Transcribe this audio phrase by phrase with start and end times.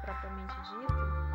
[0.00, 0.94] propriamente dito,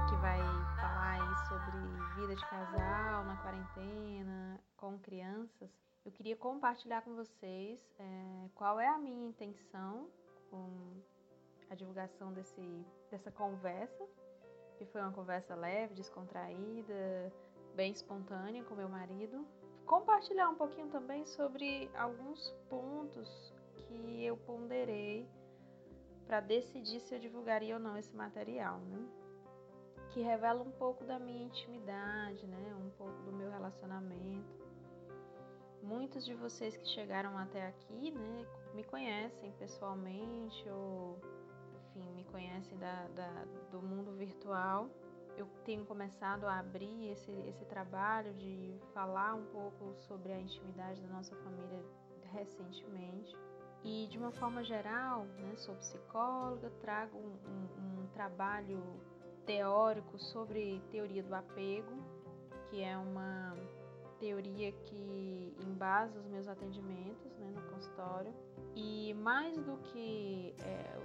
[0.10, 0.40] que vai
[0.80, 1.78] falar sobre
[2.16, 8.88] vida de casal na quarentena, com crianças, eu queria compartilhar com vocês é, qual é
[8.88, 10.08] a minha intenção
[10.50, 11.02] com
[11.70, 14.08] a divulgação desse, dessa conversa,
[14.78, 17.34] que foi uma conversa leve, descontraída,
[17.76, 19.46] bem espontânea com meu marido.
[19.86, 25.28] Compartilhar um pouquinho também sobre alguns pontos que eu ponderei
[26.26, 29.08] para decidir se eu divulgaria ou não esse material, né?
[30.12, 32.76] Que revela um pouco da minha intimidade, né?
[32.76, 34.59] Um pouco do meu relacionamento.
[35.82, 41.20] Muitos de vocês que chegaram até aqui, né, me conhecem pessoalmente ou,
[41.76, 44.90] enfim, me conhecem da, da, do mundo virtual.
[45.38, 51.02] Eu tenho começado a abrir esse, esse trabalho de falar um pouco sobre a intimidade
[51.02, 51.84] da nossa família
[52.34, 53.36] recentemente.
[53.84, 58.84] E de uma forma geral, né, sou psicóloga, trago um, um, um, trabalho
[59.46, 62.04] teórico sobre teoria do apego,
[62.70, 63.56] que é uma
[64.20, 68.34] teoria que embasa os meus atendimentos né, no consultório.
[68.76, 70.98] E mais do que é,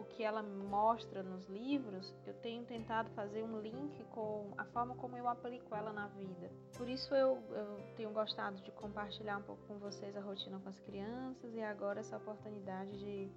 [0.00, 4.94] o que ela mostra nos livros, eu tenho tentado fazer um link com a forma
[4.96, 6.50] como eu aplico ela na vida.
[6.76, 10.68] Por isso eu, eu tenho gostado de compartilhar um pouco com vocês a rotina com
[10.68, 13.30] as crianças e agora essa oportunidade de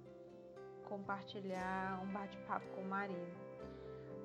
[0.88, 3.45] compartilhar um bate-papo com o marido.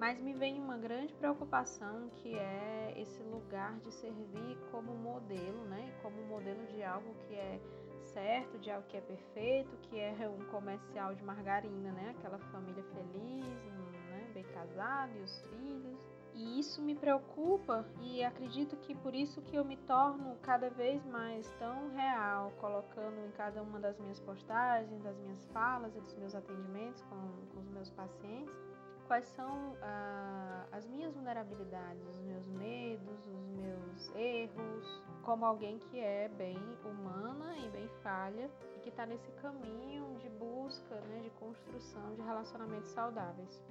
[0.01, 5.93] Mas me vem uma grande preocupação que é esse lugar de servir como modelo, né?
[6.01, 7.61] Como modelo de algo que é
[8.05, 12.15] certo, de algo que é perfeito, que é um comercial de margarina, né?
[12.17, 14.27] Aquela família feliz, né?
[14.33, 16.09] bem casado e os filhos.
[16.33, 21.05] E isso me preocupa e acredito que por isso que eu me torno cada vez
[21.05, 26.15] mais tão real, colocando em cada uma das minhas postagens, das minhas falas e dos
[26.15, 27.17] meus atendimentos com,
[27.53, 28.70] com os meus pacientes,
[29.07, 35.99] quais são ah, as minhas vulnerabilidades, os meus medos, os meus erros, como alguém que
[35.99, 41.29] é bem humana e bem falha e que está nesse caminho de busca, né, de
[41.31, 43.61] construção de relacionamentos saudáveis.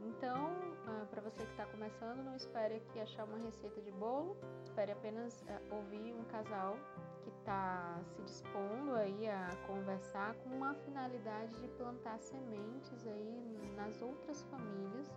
[0.00, 0.52] Então,
[0.86, 4.92] ah, para você que está começando, não espere aqui achar uma receita de bolo, espere
[4.92, 6.76] apenas ah, ouvir um casal
[7.22, 14.00] que está se dispondo aí a conversar com uma finalidade de plantar sementes aí nas
[14.00, 15.12] outras famílias,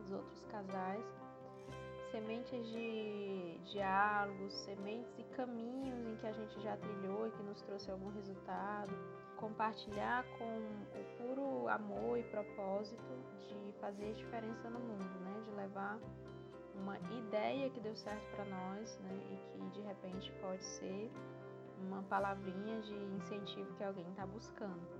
[0.00, 1.04] nos outros casais,
[2.10, 7.60] sementes de diálogos, sementes e caminhos em que a gente já trilhou e que nos
[7.60, 8.92] trouxe algum resultado,
[9.38, 13.02] compartilhar com o puro amor e propósito
[13.48, 15.40] de fazer diferença no mundo, né?
[15.44, 15.98] De levar
[16.74, 19.14] uma ideia que deu certo para nós, né?
[19.30, 21.10] E que de repente pode ser
[21.80, 24.98] uma palavrinha de incentivo que alguém está buscando.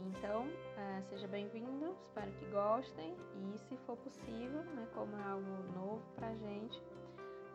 [0.00, 5.72] Então, é, seja bem-vindo, espero que gostem e, se for possível, né, como é algo
[5.74, 6.82] novo para gente,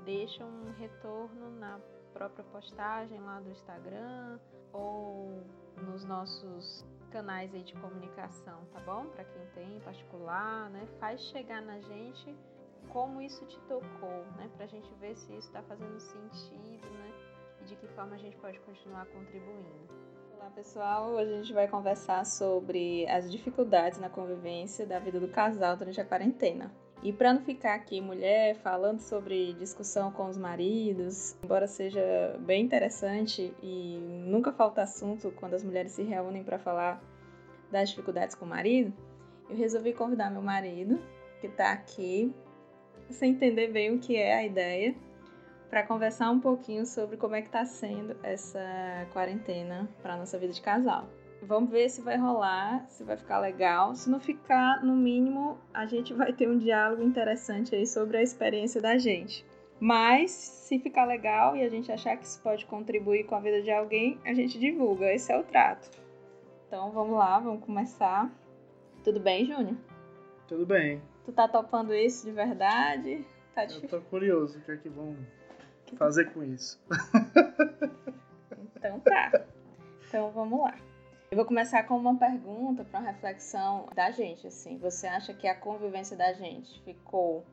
[0.06, 1.80] deixa um retorno na
[2.14, 4.40] própria postagem lá do Instagram
[4.76, 5.42] ou
[5.78, 9.06] nos nossos canais aí de comunicação, tá bom?
[9.08, 12.36] Para quem tem em particular, né, faz chegar na gente
[12.90, 17.14] como isso te tocou, né, para a gente ver se isso está fazendo sentido, né,
[17.62, 19.88] e de que forma a gente pode continuar contribuindo.
[20.36, 25.30] Olá pessoal, hoje a gente vai conversar sobre as dificuldades na convivência da vida do
[25.30, 26.72] casal durante a quarentena.
[27.06, 32.02] E para não ficar aqui mulher falando sobre discussão com os maridos, embora seja
[32.40, 37.00] bem interessante e nunca falta assunto quando as mulheres se reúnem para falar
[37.72, 38.92] das dificuldades com o marido,
[39.48, 41.00] eu resolvi convidar meu marido,
[41.40, 42.34] que está aqui,
[43.12, 44.96] sem entender bem o que é a ideia,
[45.70, 48.60] para conversar um pouquinho sobre como é que está sendo essa
[49.14, 51.08] quarentena para nossa vida de casal.
[51.46, 53.94] Vamos ver se vai rolar, se vai ficar legal.
[53.94, 58.24] Se não ficar, no mínimo, a gente vai ter um diálogo interessante aí sobre a
[58.24, 59.46] experiência da gente.
[59.80, 63.62] Mas se ficar legal e a gente achar que isso pode contribuir com a vida
[63.62, 65.14] de alguém, a gente divulga.
[65.14, 65.90] Esse é o trato.
[66.68, 68.32] Então vamos lá, vamos começar.
[69.04, 69.76] Tudo bem, Júnior?
[70.48, 71.02] Tudo bem.
[71.26, 73.24] Tu tá topando isso de verdade?
[73.54, 73.66] Tá.
[73.66, 75.16] Eu tô curioso o que é que vão
[75.98, 76.82] fazer com isso.
[78.76, 79.46] então tá.
[80.08, 80.76] Então vamos lá.
[81.36, 84.78] Eu vou começar com uma pergunta para uma reflexão da gente, assim.
[84.78, 87.44] Você acha que a convivência da gente ficou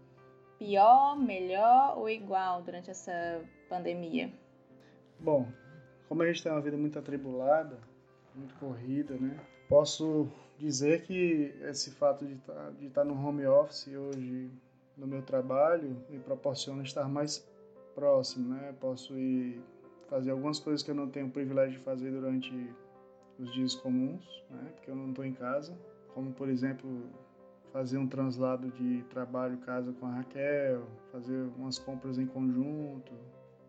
[0.56, 4.32] pior, melhor ou igual durante essa pandemia?
[5.18, 5.48] Bom,
[6.08, 7.76] como a gente tem uma vida muito atribulada,
[8.36, 9.36] muito corrida, né?
[9.68, 14.48] Posso dizer que esse fato de estar, tá, estar tá no home office hoje
[14.96, 17.44] no meu trabalho me proporciona estar mais
[17.96, 18.72] próximo, né?
[18.78, 19.60] Posso ir
[20.08, 22.72] fazer algumas coisas que eu não tenho o privilégio de fazer durante
[23.42, 24.70] os dias comuns, né?
[24.74, 25.76] Porque eu não estou em casa,
[26.14, 26.88] como por exemplo
[27.72, 33.12] fazer um translado de trabalho casa com a Raquel, fazer umas compras em conjunto,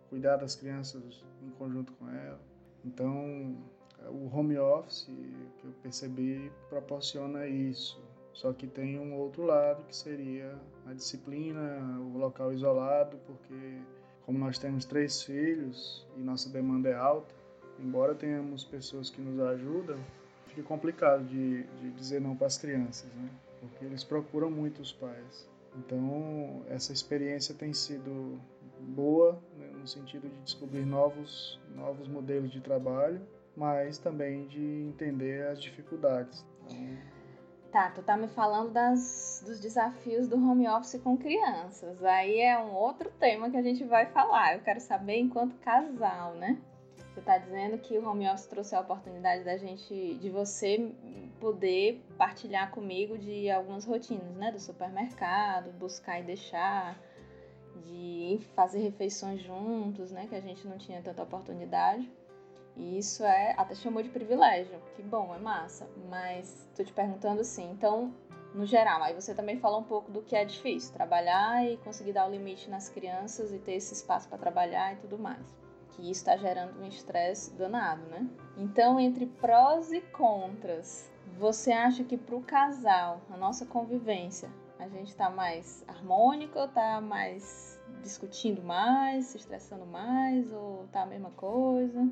[0.09, 2.39] cuidar das crianças em conjunto com ela.
[2.83, 3.55] Então,
[4.09, 8.01] o home office que eu percebi proporciona isso.
[8.33, 13.79] Só que tem um outro lado que seria a disciplina, o local isolado, porque
[14.25, 17.33] como nós temos três filhos e nossa demanda é alta,
[17.79, 19.99] embora tenhamos pessoas que nos ajudam,
[20.47, 23.29] fica complicado de, de dizer não para as crianças, né?
[23.59, 25.47] Porque eles procuram muito os pais.
[25.75, 28.39] Então, essa experiência tem sido
[28.79, 33.21] boa, né, no sentido de descobrir novos, novos modelos de trabalho,
[33.55, 36.45] mas também de entender as dificuldades.
[37.71, 42.03] Tá, tu tá me falando das, dos desafios do home office com crianças.
[42.03, 44.55] Aí é um outro tema que a gente vai falar.
[44.55, 46.61] Eu quero saber enquanto casal, né?
[47.13, 50.91] Você tá dizendo que o home office trouxe a oportunidade da gente, de você
[51.39, 54.51] poder partilhar comigo de algumas rotinas, né?
[54.51, 56.99] Do supermercado, buscar e deixar,
[57.85, 60.25] de fazer refeições juntos, né?
[60.27, 62.11] Que a gente não tinha tanta oportunidade.
[62.75, 64.79] E isso é, até chamou de privilégio.
[64.95, 65.87] Que bom, é massa.
[66.09, 68.11] Mas tô te perguntando assim, então,
[68.55, 72.13] no geral, aí você também falou um pouco do que é difícil, trabalhar e conseguir
[72.13, 75.62] dar o limite nas crianças e ter esse espaço para trabalhar e tudo mais.
[75.95, 78.27] Que isso está gerando um estresse danado, né?
[78.57, 84.49] Então, entre prós e contras, você acha que para o casal, a nossa convivência,
[84.79, 91.03] a gente está mais harmônico ou está mais discutindo mais, se estressando mais, ou tá
[91.03, 92.09] a mesma coisa?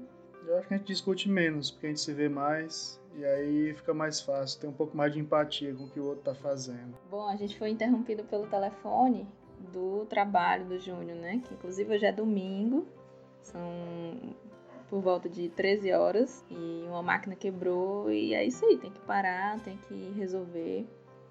[0.47, 3.73] Eu acho que a gente discute menos, porque a gente se vê mais e aí
[3.73, 6.33] fica mais fácil, tem um pouco mais de empatia com o que o outro tá
[6.33, 6.97] fazendo.
[7.09, 9.27] Bom, a gente foi interrompido pelo telefone
[9.71, 11.41] do trabalho do Júnior, né?
[11.43, 12.87] Que inclusive hoje é domingo,
[13.41, 13.61] são
[14.89, 18.99] por volta de 13 horas e uma máquina quebrou e é isso aí, tem que
[18.99, 20.85] parar, tem que resolver.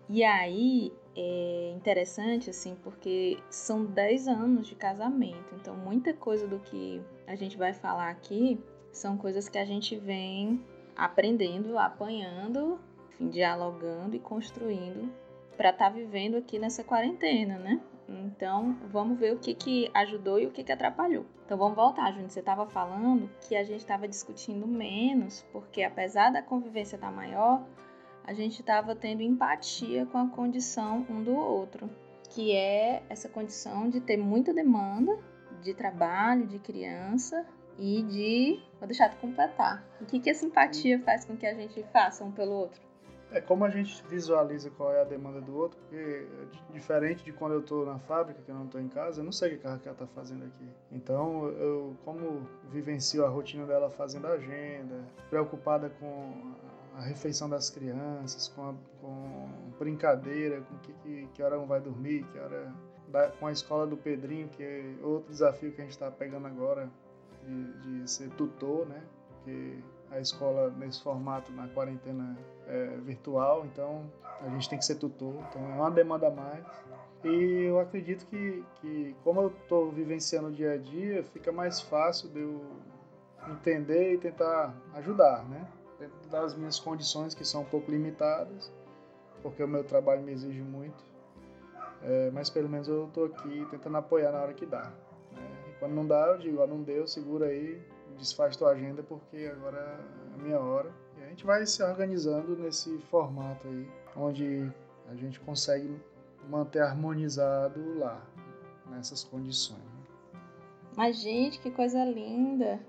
[0.09, 6.59] E aí é interessante, assim, porque são 10 anos de casamento, então muita coisa do
[6.59, 8.59] que a gente vai falar aqui
[8.91, 10.65] são coisas que a gente vem
[10.97, 12.81] aprendendo, apanhando,
[13.11, 15.13] enfim, dialogando e construindo
[15.57, 17.81] para estar tá vivendo aqui nessa quarentena, né?
[18.11, 21.25] Então, vamos ver o que, que ajudou e o que, que atrapalhou.
[21.45, 22.29] Então, vamos voltar, Júnior.
[22.29, 27.13] Você estava falando que a gente estava discutindo menos, porque apesar da convivência estar tá
[27.13, 27.65] maior,
[28.25, 31.89] a gente estava tendo empatia com a condição um do outro,
[32.31, 35.17] que é essa condição de ter muita demanda
[35.63, 37.47] de trabalho, de criança,
[37.81, 38.61] e de.
[38.79, 39.83] Vou deixar tu completar.
[40.01, 42.90] O que, que a simpatia faz com que a gente faça um pelo outro?
[43.33, 47.33] É como a gente visualiza qual é a demanda do outro, porque é diferente de
[47.33, 49.59] quando eu estou na fábrica, que eu não estou em casa, eu não sei o
[49.59, 50.69] que a Raquel está fazendo aqui.
[50.91, 56.55] Então, eu como vivencio a rotina dela fazendo agenda, preocupada com
[56.97, 59.49] a refeição das crianças, com, a, com
[59.79, 62.75] brincadeira, com que, que, que hora um vai dormir, que hora
[63.09, 66.49] da, com a escola do Pedrinho, que é outro desafio que a gente está pegando
[66.49, 66.91] agora,
[67.47, 69.03] de, de ser tutor, né?
[69.29, 69.79] Porque
[70.11, 72.37] a escola nesse formato na quarentena
[72.67, 76.65] é virtual, então a gente tem que ser tutor, então é uma demanda a mais.
[77.23, 81.81] E eu acredito que, que como eu estou vivenciando o dia a dia, fica mais
[81.81, 82.61] fácil de eu
[83.49, 85.67] entender e tentar ajudar, né?
[85.99, 88.73] Dentro das minhas condições que são um pouco limitadas,
[89.43, 91.05] porque o meu trabalho me exige muito.
[92.03, 94.91] É, mas pelo menos eu estou aqui tentando apoiar na hora que dá.
[95.79, 97.81] Quando não dá, eu digo, ó, não deu, segura aí,
[98.21, 100.93] desfaz tua agenda porque agora é a minha hora.
[101.19, 104.71] E a gente vai se organizando nesse formato aí, onde
[105.09, 106.01] a gente consegue
[106.49, 108.23] manter harmonizado lá,
[108.91, 109.81] nessas condições.
[110.97, 112.81] Mas, gente, que coisa linda!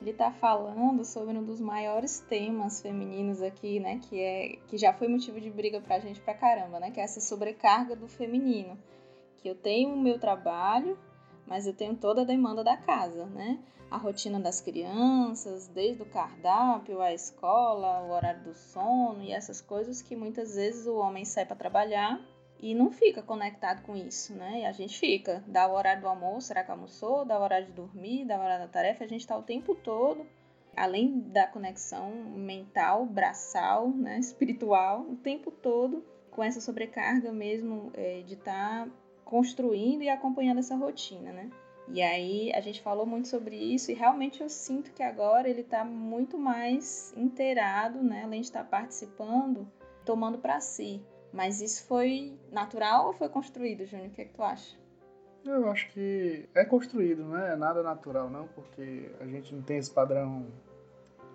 [0.00, 3.98] Ele está falando sobre um dos maiores temas femininos aqui, né?
[3.98, 6.90] Que, é, que já foi motivo de briga pra gente pra caramba, né?
[6.90, 8.78] Que é essa sobrecarga do feminino.
[9.36, 10.98] Que eu tenho o meu trabalho,
[11.46, 13.58] mas eu tenho toda a demanda da casa, né?
[13.90, 19.60] A rotina das crianças, desde o cardápio, a escola, o horário do sono e essas
[19.60, 22.20] coisas que muitas vezes o homem sai para trabalhar
[22.62, 24.60] e não fica conectado com isso, né?
[24.60, 27.24] E a gente fica, dá o horário do almoço, será que almoçou?
[27.24, 29.74] Dá o horário de dormir, dá o horário da tarefa, a gente está o tempo
[29.74, 30.26] todo,
[30.76, 38.22] além da conexão mental, braçal, né, espiritual, o tempo todo com essa sobrecarga mesmo é,
[38.22, 38.92] de estar tá
[39.24, 41.50] construindo e acompanhando essa rotina, né?
[41.92, 45.62] E aí a gente falou muito sobre isso e realmente eu sinto que agora ele
[45.62, 48.22] está muito mais inteirado, né?
[48.24, 49.66] Além de estar participando,
[50.04, 51.02] tomando para si.
[51.32, 54.08] Mas isso foi natural ou foi construído, Júnior?
[54.08, 54.76] O que, é que tu acha?
[55.44, 57.54] Eu acho que é construído, né?
[57.54, 60.46] É nada natural, não, porque a gente não tem esse padrão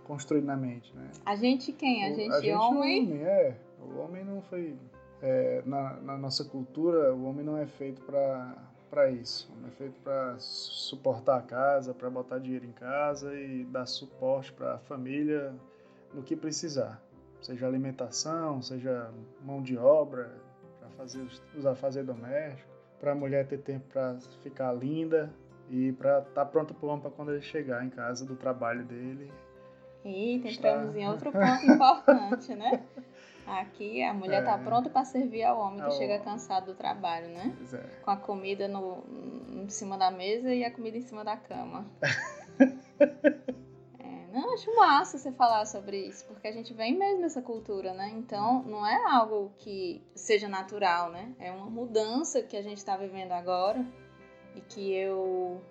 [0.05, 1.09] construído na mente, né?
[1.25, 2.05] A gente quem?
[2.05, 3.03] A gente, a gente homem?
[3.03, 3.24] homem?
[3.24, 4.77] É, o homem não foi...
[5.21, 8.55] É, na, na nossa cultura, o homem não é feito para
[8.95, 9.51] para isso.
[9.67, 14.75] É feito para suportar a casa, para botar dinheiro em casa e dar suporte para
[14.75, 15.53] a família
[16.13, 17.01] no que precisar.
[17.41, 19.11] Seja alimentação, seja
[19.43, 20.31] mão de obra,
[20.79, 22.63] para fazer os afazeres domésticos,
[22.97, 25.29] para a mulher ter tempo para ficar linda
[25.69, 29.29] e para estar tá pronta para para quando ele chegar em casa do trabalho dele.
[30.05, 32.85] Eita, entramos em outro ponto importante, né?
[33.47, 34.63] Aqui a mulher está é.
[34.63, 37.55] pronta para servir ao homem que é chega cansado do trabalho, né?
[37.73, 37.77] É.
[38.01, 39.03] Com a comida no,
[39.53, 41.85] em cima da mesa e a comida em cima da cama.
[43.99, 47.93] é, não, acho massa você falar sobre isso, porque a gente vem mesmo dessa cultura,
[47.93, 48.11] né?
[48.15, 51.31] Então não é algo que seja natural, né?
[51.39, 53.85] É uma mudança que a gente está vivendo agora
[54.55, 55.61] e que eu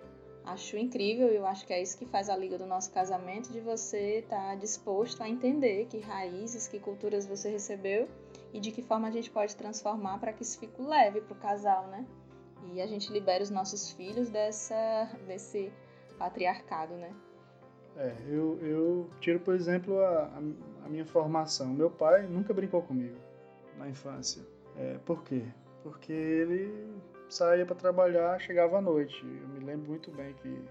[0.45, 3.51] acho incrível e eu acho que é isso que faz a liga do nosso casamento,
[3.51, 8.07] de você estar tá disposto a entender que raízes, que culturas você recebeu
[8.53, 11.39] e de que forma a gente pode transformar para que isso fique leve para o
[11.39, 12.05] casal, né?
[12.73, 15.71] E a gente libera os nossos filhos dessa, desse
[16.17, 17.13] patriarcado, né?
[17.97, 20.41] É, eu, eu tiro, por exemplo, a,
[20.85, 21.67] a minha formação.
[21.67, 23.17] Meu pai nunca brincou comigo
[23.77, 24.41] na infância.
[24.77, 25.43] É, por quê?
[25.83, 26.93] Porque ele
[27.29, 29.23] saía para trabalhar, chegava à noite.
[29.23, 30.61] Eu me lembro muito bem que,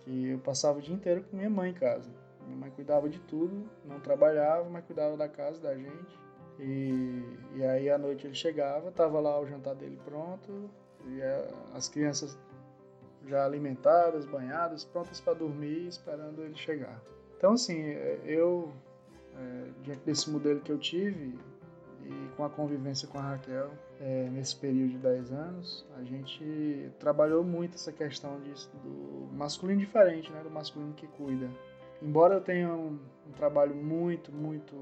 [0.00, 2.10] que eu passava o dia inteiro com minha mãe em casa.
[2.46, 6.18] Minha mãe cuidava de tudo, não trabalhava, mas cuidava da casa da gente.
[6.58, 7.22] E,
[7.56, 10.70] e aí à noite ele chegava, tava lá o jantar dele pronto,
[11.06, 12.38] e a, as crianças
[13.26, 17.00] já alimentadas, banhadas, prontas para dormir, esperando ele chegar.
[17.36, 17.80] Então assim,
[18.24, 18.72] eu
[19.36, 21.38] é, diante desse modelo que eu tive
[22.04, 23.70] e com a convivência com a Raquel,
[24.02, 29.78] é, nesse período de 10 anos, a gente trabalhou muito essa questão de, do masculino
[29.78, 30.42] diferente, né?
[30.42, 31.48] do masculino que cuida.
[32.02, 34.74] Embora eu tenha um, um trabalho muito, muito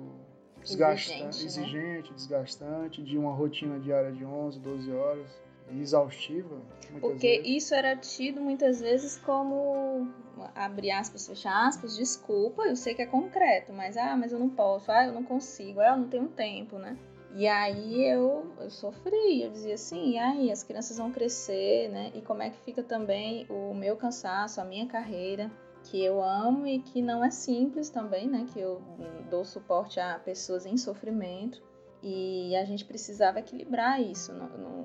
[0.63, 1.99] desgastante, exigente, né?
[1.99, 5.29] exigente, desgastante, de uma rotina diária de 11, 12 horas,
[5.71, 6.59] exaustiva.
[6.99, 7.57] Porque vezes.
[7.57, 10.09] isso era tido muitas vezes como,
[10.55, 14.49] abre aspas, fecha aspas, desculpa, eu sei que é concreto, mas, ah, mas eu não
[14.49, 16.97] posso, ah, eu não consigo, ah, eu não tenho tempo, né?
[17.35, 22.11] E aí eu, eu sofri, eu dizia assim, e aí as crianças vão crescer, né?
[22.15, 25.51] E como é que fica também o meu cansaço, a minha carreira,
[25.85, 28.47] que eu amo e que não é simples também, né?
[28.53, 28.83] Que eu
[29.31, 31.63] dou suporte a pessoas em sofrimento.
[32.03, 34.33] E a gente precisava equilibrar isso.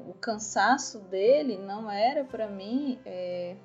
[0.07, 3.55] O cansaço dele não era para mim é,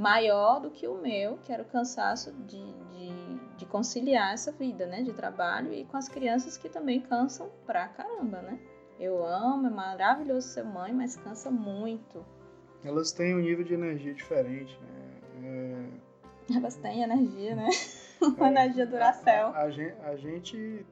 [0.00, 4.86] maior do que o meu, que era o cansaço de, de, de, conciliar essa vida,
[4.86, 8.58] né, de trabalho e com as crianças que também cansam pra caramba, né?
[8.98, 12.24] Eu amo, é maravilhoso ser mãe, mas cansa muito.
[12.82, 15.90] Elas têm um nível de energia diferente, né?
[16.48, 16.56] É...
[16.56, 17.68] Elas têm energia, né?
[18.22, 19.48] Uma é, energia duracel.
[19.48, 20.84] A, a, a, gente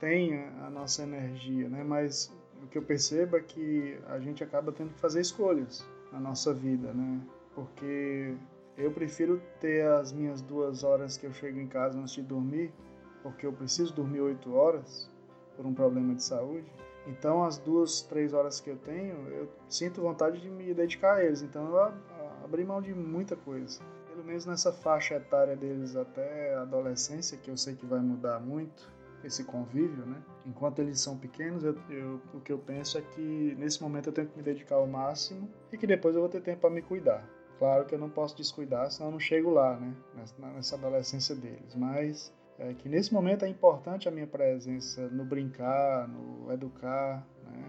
[0.00, 1.84] tem a nossa energia, né?
[1.84, 2.32] Mas
[2.62, 6.54] o que eu percebo é que a gente acaba tendo que fazer escolhas na nossa
[6.54, 7.20] vida, né?
[7.56, 8.36] Porque
[8.76, 12.72] eu prefiro ter as minhas duas horas que eu chego em casa antes de dormir,
[13.22, 15.10] porque eu preciso dormir oito horas
[15.56, 16.70] por um problema de saúde.
[17.06, 21.24] Então, as duas, três horas que eu tenho, eu sinto vontade de me dedicar a
[21.24, 21.40] eles.
[21.40, 21.92] Então, eu
[22.44, 23.80] abri mão de muita coisa.
[24.08, 28.40] Pelo menos nessa faixa etária deles até a adolescência, que eu sei que vai mudar
[28.40, 28.90] muito
[29.24, 30.22] esse convívio, né?
[30.44, 34.12] Enquanto eles são pequenos, eu, eu, o que eu penso é que nesse momento eu
[34.12, 36.82] tenho que me dedicar ao máximo e que depois eu vou ter tempo para me
[36.82, 37.26] cuidar.
[37.58, 39.94] Claro que eu não posso descuidar, senão eu não chego lá, né?
[40.54, 41.74] Nessa adolescência deles.
[41.74, 47.64] Mas é que nesse momento é importante a minha presença no brincar, no educar, né?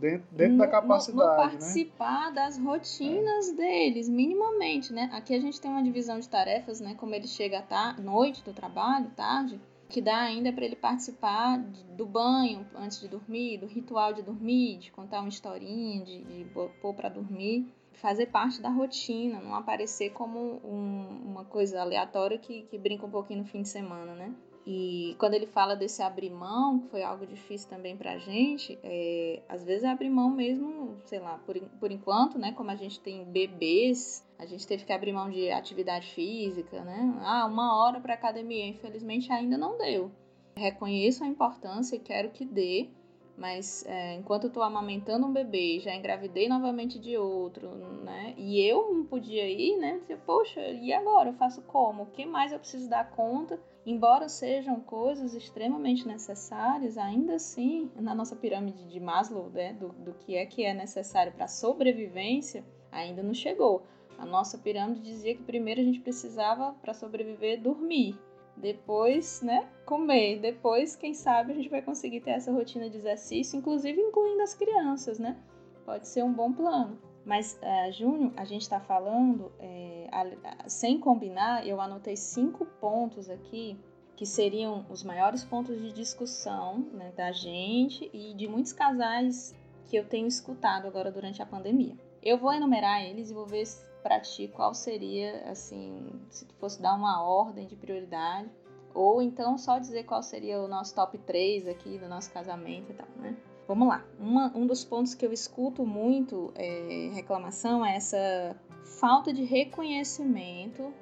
[0.00, 1.36] dentro, dentro no, da capacidade, no, no né?
[1.36, 2.34] participar né?
[2.34, 3.54] das rotinas é.
[3.54, 5.10] deles, minimamente, né?
[5.12, 6.94] Aqui a gente tem uma divisão de tarefas, né?
[6.94, 11.58] Como ele chega à noite do trabalho, tarde, que dá ainda para ele participar
[11.96, 16.44] do banho antes de dormir, do ritual de dormir, de contar uma historinha, de, de
[16.80, 22.62] pôr para dormir fazer parte da rotina, não aparecer como um, uma coisa aleatória que,
[22.62, 24.34] que brinca um pouquinho no fim de semana, né?
[24.70, 29.42] E quando ele fala desse abrir mão, que foi algo difícil também pra gente, é,
[29.48, 32.52] às vezes é abrir mão mesmo, sei lá, por, por enquanto, né?
[32.52, 37.18] Como a gente tem bebês, a gente teve que abrir mão de atividade física, né?
[37.22, 40.12] Ah, uma hora para academia, infelizmente ainda não deu.
[40.54, 42.90] Reconheço a importância e quero que dê,
[43.38, 47.68] mas é, enquanto eu tô amamentando um bebê, já engravidei novamente de outro,
[48.02, 48.34] né?
[48.36, 49.98] E eu não podia ir, né?
[49.98, 51.30] Dizer, Poxa, e agora?
[51.30, 52.02] Eu faço como?
[52.02, 53.60] O que mais eu preciso dar conta?
[53.86, 60.14] Embora sejam coisas extremamente necessárias, ainda assim, na nossa pirâmide de Maslow, né, do, do
[60.14, 63.84] que é que é necessário para sobrevivência, ainda não chegou.
[64.18, 68.18] A nossa pirâmide dizia que primeiro a gente precisava, para sobreviver, dormir
[68.60, 70.40] depois, né, comer.
[70.40, 74.54] Depois, quem sabe, a gente vai conseguir ter essa rotina de exercício, inclusive incluindo as
[74.54, 75.36] crianças, né?
[75.84, 76.98] Pode ser um bom plano.
[77.24, 82.64] Mas, uh, Júnior, a gente está falando, é, a, a, sem combinar, eu anotei cinco
[82.80, 83.78] pontos aqui
[84.16, 89.54] que seriam os maiores pontos de discussão né, da gente e de muitos casais
[89.86, 91.96] que eu tenho escutado agora durante a pandemia.
[92.22, 93.64] Eu vou enumerar eles e vou ver
[94.02, 98.50] para ti qual seria, assim, se tu fosse dar uma ordem de prioridade,
[98.94, 102.94] ou então só dizer qual seria o nosso top 3 aqui do nosso casamento e
[102.94, 103.36] tal, né?
[103.66, 104.02] Vamos lá.
[104.18, 108.56] Uma, um dos pontos que eu escuto muito é, reclamação é essa
[108.98, 110.92] falta de reconhecimento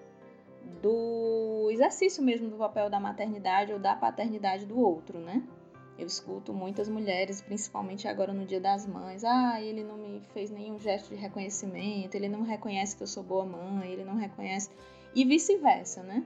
[0.82, 5.42] do exercício mesmo do papel da maternidade ou da paternidade do outro, né?
[5.98, 10.50] Eu escuto muitas mulheres, principalmente agora no Dia das Mães, ah, ele não me fez
[10.50, 14.68] nenhum gesto de reconhecimento, ele não reconhece que eu sou boa mãe, ele não reconhece.
[15.14, 16.22] E vice-versa, né?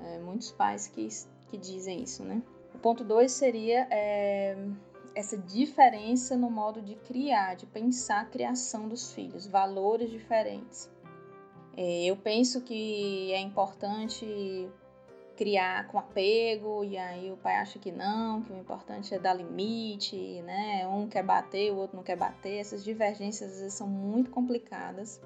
[0.00, 1.08] É, muitos pais que,
[1.48, 2.40] que dizem isso, né?
[2.72, 4.56] O ponto dois seria é,
[5.14, 10.88] essa diferença no modo de criar, de pensar a criação dos filhos, valores diferentes.
[11.76, 14.68] É, eu penso que é importante
[15.40, 19.32] criar com apego, e aí o pai acha que não, que o importante é dar
[19.32, 20.86] limite, né?
[20.86, 22.58] Um quer bater, o outro não quer bater.
[22.58, 25.18] Essas divergências às vezes são muito complicadas.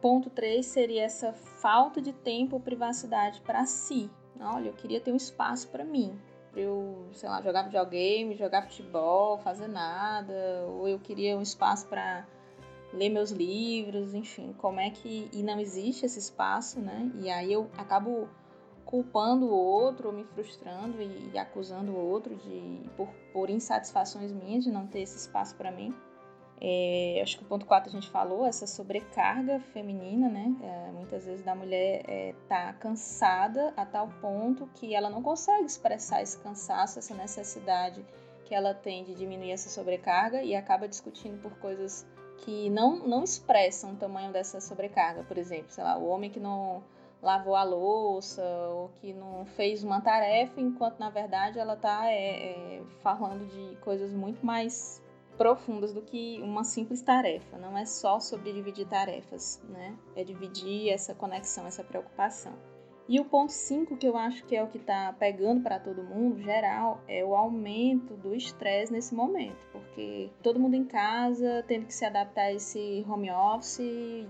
[0.00, 4.10] Ponto 3 seria essa falta de tempo ou privacidade para si.
[4.40, 6.18] Olha, eu queria ter um espaço para mim,
[6.50, 11.86] para eu, sei lá, jogar videogame, jogar futebol, fazer nada, ou eu queria um espaço
[11.86, 12.26] para
[12.94, 17.12] ler meus livros, enfim, como é que e não existe esse espaço, né?
[17.16, 18.26] E aí eu acabo
[18.90, 24.64] culpando o outro, ou me frustrando e, acusando o outro de por, por, insatisfações minhas
[24.64, 25.94] de não ter esse espaço para mim.
[26.60, 30.54] É, acho que o ponto 4 a gente falou, essa sobrecarga feminina, né?
[30.60, 35.64] É, muitas vezes da mulher é, tá cansada a tal ponto que ela não consegue
[35.64, 38.04] expressar esse cansaço, essa necessidade
[38.44, 42.04] que ela tem de diminuir essa sobrecarga e acaba discutindo por coisas
[42.38, 45.22] que não, não expressam o tamanho dessa sobrecarga.
[45.22, 46.82] Por exemplo, sei lá, o homem que não
[47.22, 52.78] lavou a louça ou que não fez uma tarefa, enquanto na verdade ela está é,
[52.78, 55.02] é, falando de coisas muito mais
[55.36, 57.56] profundas do que uma simples tarefa.
[57.56, 59.96] Não é só sobre dividir tarefas, né?
[60.14, 62.52] É dividir essa conexão, essa preocupação.
[63.10, 66.00] E o ponto 5, que eu acho que é o que está pegando para todo
[66.00, 71.86] mundo, geral, é o aumento do estresse nesse momento, porque todo mundo em casa tendo
[71.86, 73.80] que se adaptar a esse home office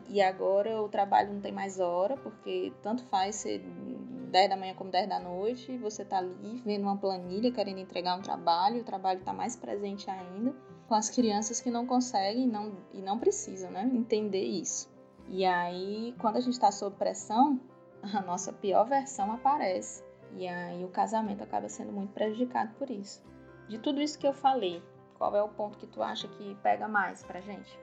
[0.09, 4.75] e agora o trabalho não tem mais hora, porque tanto faz ser 10 da manhã
[4.75, 8.85] como 10 da noite, você está ali vendo uma planilha, querendo entregar um trabalho, o
[8.85, 10.57] trabalho está mais presente ainda
[10.89, 14.89] com as crianças que não conseguem não, e não precisam né, entender isso.
[15.29, 17.61] E aí, quando a gente está sob pressão,
[18.03, 20.03] a nossa pior versão aparece.
[20.37, 23.23] E aí o casamento acaba sendo muito prejudicado por isso.
[23.69, 24.83] De tudo isso que eu falei,
[25.19, 27.79] qual é o ponto que tu acha que pega mais pra gente?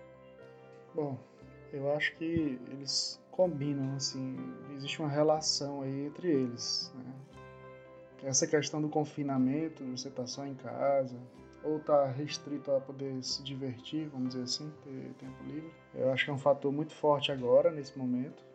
[0.94, 1.18] Bom,
[1.72, 4.36] eu acho que eles combinam, assim,
[4.76, 7.14] existe uma relação aí entre eles, né?
[8.24, 11.16] Essa questão do confinamento, você tá só em casa,
[11.64, 15.72] ou tá restrito a poder se divertir, vamos dizer assim, ter tempo livre.
[15.94, 18.47] Eu acho que é um fator muito forte agora, nesse momento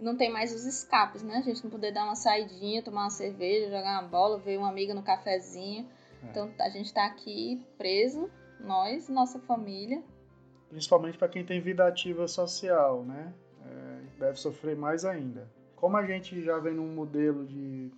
[0.00, 1.36] e não tem mais os escapes, né?
[1.36, 4.70] A gente não poder dar uma saidinha, tomar uma cerveja, jogar uma bola, ver uma
[4.70, 5.86] amiga no cafezinho.
[6.22, 6.26] É.
[6.26, 10.02] Então a gente está aqui preso, nós, nossa família.
[10.70, 13.34] Principalmente para quem tem vida ativa social, né?
[13.66, 15.46] É, deve sofrer mais ainda.
[15.76, 17.90] Como a gente já vem num modelo de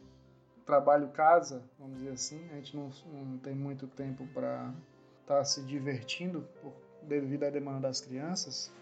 [0.67, 4.73] trabalho-casa, vamos dizer assim, a gente não, não tem muito tempo para
[5.21, 8.73] estar tá se divertindo por devido à demanda das crianças,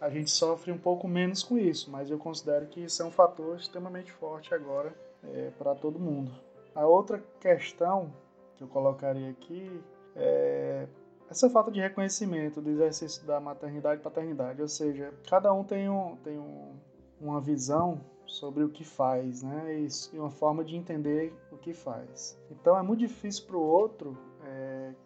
[0.00, 3.10] a gente sofre um pouco menos com isso, mas eu considero que isso é um
[3.10, 6.32] fator extremamente forte agora é, para todo mundo.
[6.74, 8.12] A outra questão
[8.56, 9.82] que eu colocaria aqui
[10.16, 10.86] é
[11.30, 15.88] essa falta de reconhecimento do exercício da maternidade e paternidade, ou seja, cada um tem,
[15.88, 16.74] um, tem um,
[17.18, 19.86] uma visão sobre o que faz, né?
[20.12, 22.38] E uma forma de entender o que faz.
[22.50, 24.16] Então é muito difícil para o outro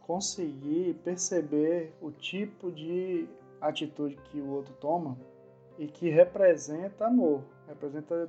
[0.06, 3.28] conseguir perceber o tipo de
[3.60, 5.18] atitude que o outro toma
[5.78, 8.28] e que representa amor, representa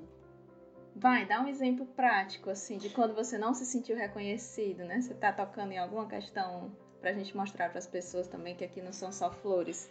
[0.96, 5.00] Vai, dá um exemplo prático, assim, de quando você não se sentiu reconhecido, né?
[5.00, 8.82] Você tá tocando em alguma questão Pra gente mostrar para as pessoas também que aqui
[8.82, 9.90] não são só flores.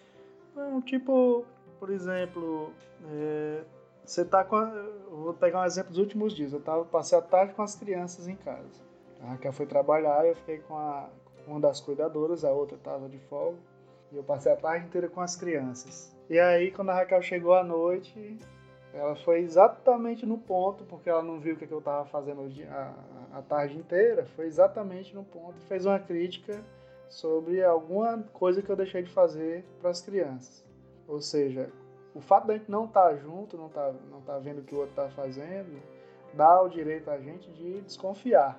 [0.55, 1.45] Não, tipo,
[1.79, 2.73] por exemplo,
[3.05, 3.65] é,
[4.05, 4.57] você tá com.
[4.57, 4.71] A,
[5.11, 6.53] vou pegar um exemplo dos últimos dias.
[6.53, 8.85] Eu tava, passei a tarde com as crianças em casa.
[9.23, 11.09] A Raquel foi trabalhar e eu fiquei com a,
[11.47, 13.59] uma das cuidadoras, a outra tava de folga.
[14.13, 16.15] E eu passei a tarde inteira com as crianças.
[16.29, 18.39] E aí, quando a Raquel chegou à noite,
[18.93, 22.43] ela foi exatamente no ponto, porque ela não viu o que eu estava fazendo
[23.33, 26.59] a, tarde inteira, foi exatamente no ponto e fez uma crítica
[27.09, 30.65] sobre alguma coisa que eu deixei de fazer para as crianças.
[31.07, 31.71] Ou seja,
[32.15, 34.61] o fato de a gente não estar tá junto, não estar tá, não tá vendo
[34.61, 35.81] o que o outro está fazendo,
[36.33, 38.59] dá o direito a gente de desconfiar.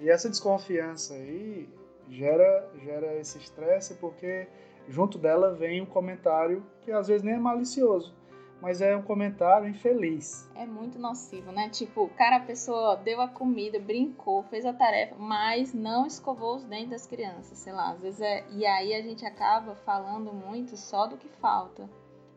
[0.00, 1.68] E essa desconfiança aí
[2.10, 4.48] gera, gera esse estresse porque
[4.88, 8.14] junto dela vem um comentário que às vezes nem é malicioso,
[8.60, 10.50] mas é um comentário infeliz.
[10.54, 11.68] É muito nocivo, né?
[11.68, 16.64] Tipo, cara, a pessoa deu a comida, brincou, fez a tarefa, mas não escovou os
[16.64, 17.90] dentes das crianças, sei lá.
[17.90, 18.44] Às vezes é.
[18.50, 21.88] E aí a gente acaba falando muito só do que falta.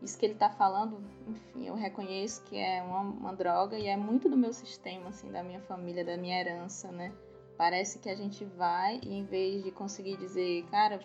[0.02, 3.96] Isso que ele tá falando, enfim, eu reconheço que é uma, uma droga e é
[3.96, 7.12] muito do meu sistema, assim, da minha família, da minha herança, né?
[7.62, 11.00] Parece que a gente vai e em vez de conseguir dizer, cara,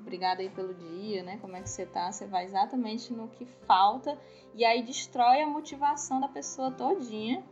[0.00, 1.36] obrigada aí pelo dia, né?
[1.38, 2.12] Como é que você tá?
[2.12, 4.16] Você vai exatamente no que falta
[4.54, 7.44] e aí destrói a motivação da pessoa todinha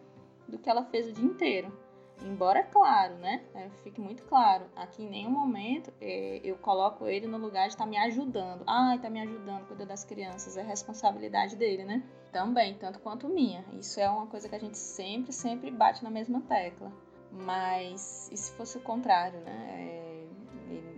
[0.47, 1.77] do que ela fez o dia inteiro.
[2.23, 3.43] Embora, claro, né?
[3.57, 7.75] É, fique muito claro, aqui em nenhum momento é, eu coloco ele no lugar de
[7.75, 8.63] estar tá me ajudando.
[8.69, 12.05] Ai, tá me ajudando, cuidar das crianças, é responsabilidade dele, né?
[12.31, 13.65] Também, tanto quanto minha.
[13.73, 16.93] Isso é uma coisa que a gente sempre, sempre bate na mesma tecla.
[17.35, 19.77] Mas e se fosse o contrário, né?
[19.79, 20.05] É,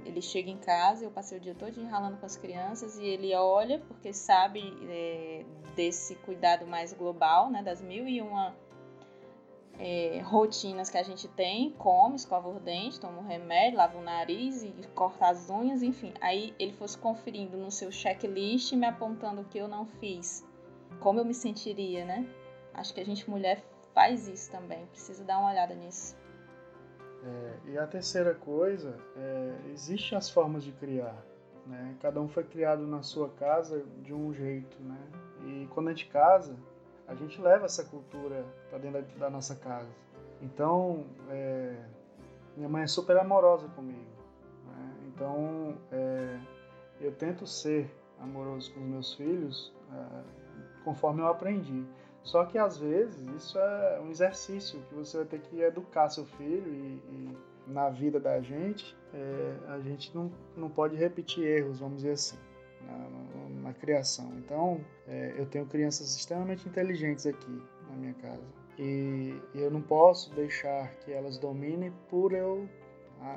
[0.05, 3.35] ele chega em casa, eu passei o dia todo enralando com as crianças e ele
[3.35, 5.45] olha, porque sabe é,
[5.75, 8.55] desse cuidado mais global, né, das mil e uma
[9.79, 14.03] é, rotinas que a gente tem, come, escova o dente, toma um remédio, lava o
[14.03, 16.15] nariz e corta as unhas, enfim.
[16.21, 20.47] Aí ele fosse conferindo no seu checklist, me apontando o que eu não fiz,
[21.01, 22.27] como eu me sentiria, né?
[22.73, 26.17] Acho que a gente mulher faz isso também, precisa dar uma olhada nisso.
[27.27, 31.17] É, e a terceira coisa, é, existem as formas de criar.
[31.67, 31.97] Né?
[32.01, 34.77] Cada um foi criado na sua casa de um jeito.
[34.81, 34.99] Né?
[35.45, 36.57] E quando a gente casa,
[37.09, 39.91] a gente leva essa cultura para dentro da, nossa casa.
[40.41, 41.77] Então, é,
[42.57, 44.07] minha mãe é super amorosa comigo.
[44.67, 44.95] Né?
[45.09, 46.39] Então, é,
[47.01, 50.23] eu tento ser amoroso com os meus filhos é,
[50.85, 51.85] conforme eu aprendi.
[52.27, 56.27] Só que às vezes isso é um exercício que você vai ter que educar seu
[56.27, 61.79] filho e, e na vida da gente, é, a gente não, não pode repetir erros,
[61.79, 62.37] vamos dizer assim,
[62.85, 64.33] na, na, criação.
[64.39, 68.43] Então, é, eu tenho crianças extremamente inteligentes aqui na minha casa.
[68.77, 72.69] E, e eu não posso deixar que elas dominem por eu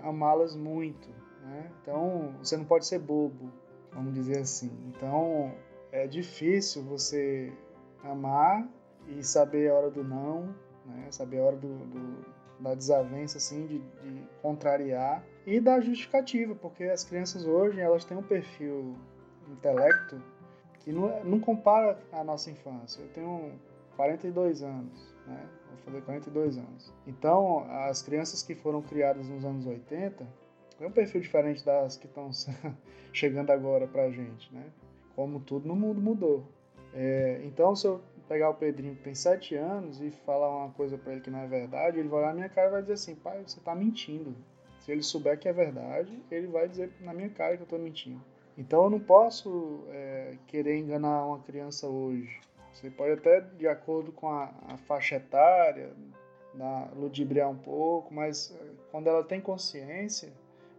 [0.03, 1.07] amá-las muito.
[1.43, 1.71] Né?
[1.83, 3.51] Então, você não pode ser bobo,
[3.93, 4.71] vamos dizer assim.
[4.87, 5.53] Então,
[5.91, 7.53] é difícil você
[8.03, 8.67] amar
[9.17, 10.53] e saber a hora do não,
[10.85, 11.07] né?
[11.11, 16.83] saber a hora do, do da desavença, assim, de, de, contrariar e da justificativa, porque
[16.83, 18.95] as crianças hoje elas têm um perfil
[19.49, 20.21] intelecto
[20.81, 23.01] que não, é, não compara a nossa infância.
[23.01, 23.51] Eu tenho
[23.95, 25.49] 42 anos, né?
[25.69, 26.93] Vou fazer 42 anos.
[27.07, 30.27] Então, as crianças que foram criadas nos anos 80
[30.77, 32.29] têm um perfil diferente das que estão
[33.13, 34.65] chegando agora pra gente, né?
[35.15, 36.43] Como tudo no mundo mudou.
[36.93, 40.97] É, então, se eu pegar o Pedrinho que tem 7 anos e falar uma coisa
[40.97, 42.93] para ele que não é verdade, ele vai olhar na minha cara e vai dizer
[42.93, 44.35] assim: pai, você tá mentindo.
[44.79, 47.77] Se ele souber que é verdade, ele vai dizer na minha cara que eu tô
[47.77, 48.23] mentindo.
[48.55, 52.39] Então eu não posso é, querer enganar uma criança hoje.
[52.71, 55.91] Você pode até, de acordo com a, a faixa etária,
[56.53, 60.31] dar, ludibriar um pouco, mas é, quando ela tem consciência,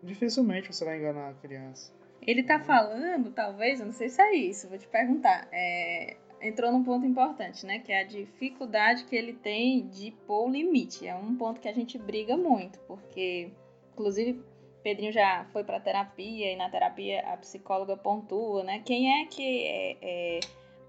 [0.02, 1.92] dificilmente você vai enganar a criança.
[2.22, 5.48] Ele tá falando, talvez, eu não sei se é isso, vou te perguntar.
[5.50, 7.78] É, entrou num ponto importante, né?
[7.78, 11.06] Que é a dificuldade que ele tem de pôr o limite.
[11.06, 13.50] É um ponto que a gente briga muito, porque,
[13.92, 14.42] inclusive,
[14.82, 18.82] Pedrinho já foi para terapia e na terapia a psicóloga pontua, né?
[18.84, 20.40] Quem é que é, é,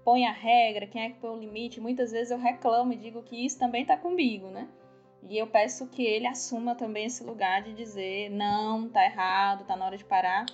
[0.04, 1.80] põe a regra, quem é que põe o limite?
[1.80, 4.68] Muitas vezes eu reclamo e digo que isso também está comigo, né?
[5.28, 9.76] E eu peço que ele assuma também esse lugar de dizer não, tá errado, tá
[9.76, 10.46] na hora de parar.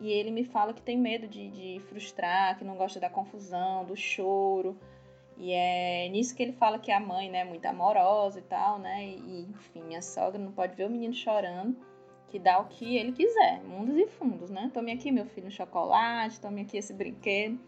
[0.00, 3.84] E ele me fala que tem medo de, de frustrar, que não gosta da confusão,
[3.84, 4.78] do choro.
[5.38, 8.78] E é nisso que ele fala que a mãe, né, é muito amorosa e tal,
[8.78, 9.04] né?
[9.06, 11.76] E, enfim, minha sogra não pode ver o menino chorando,
[12.28, 14.70] que dá o que ele quiser, mundos e fundos, né?
[14.72, 17.58] Tome aqui meu filho um chocolate, tome aqui esse brinquedo.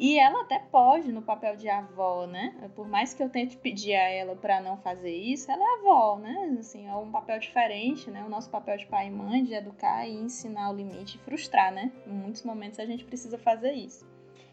[0.00, 2.54] E ela até pode no papel de avó, né?
[2.74, 6.16] Por mais que eu tente pedir a ela para não fazer isso, ela é avó,
[6.18, 6.56] né?
[6.58, 8.24] Assim, é um papel diferente, né?
[8.24, 11.70] O nosso papel de pai e mãe de educar e ensinar o limite e frustrar,
[11.70, 11.92] né?
[12.06, 14.08] Em muitos momentos a gente precisa fazer isso.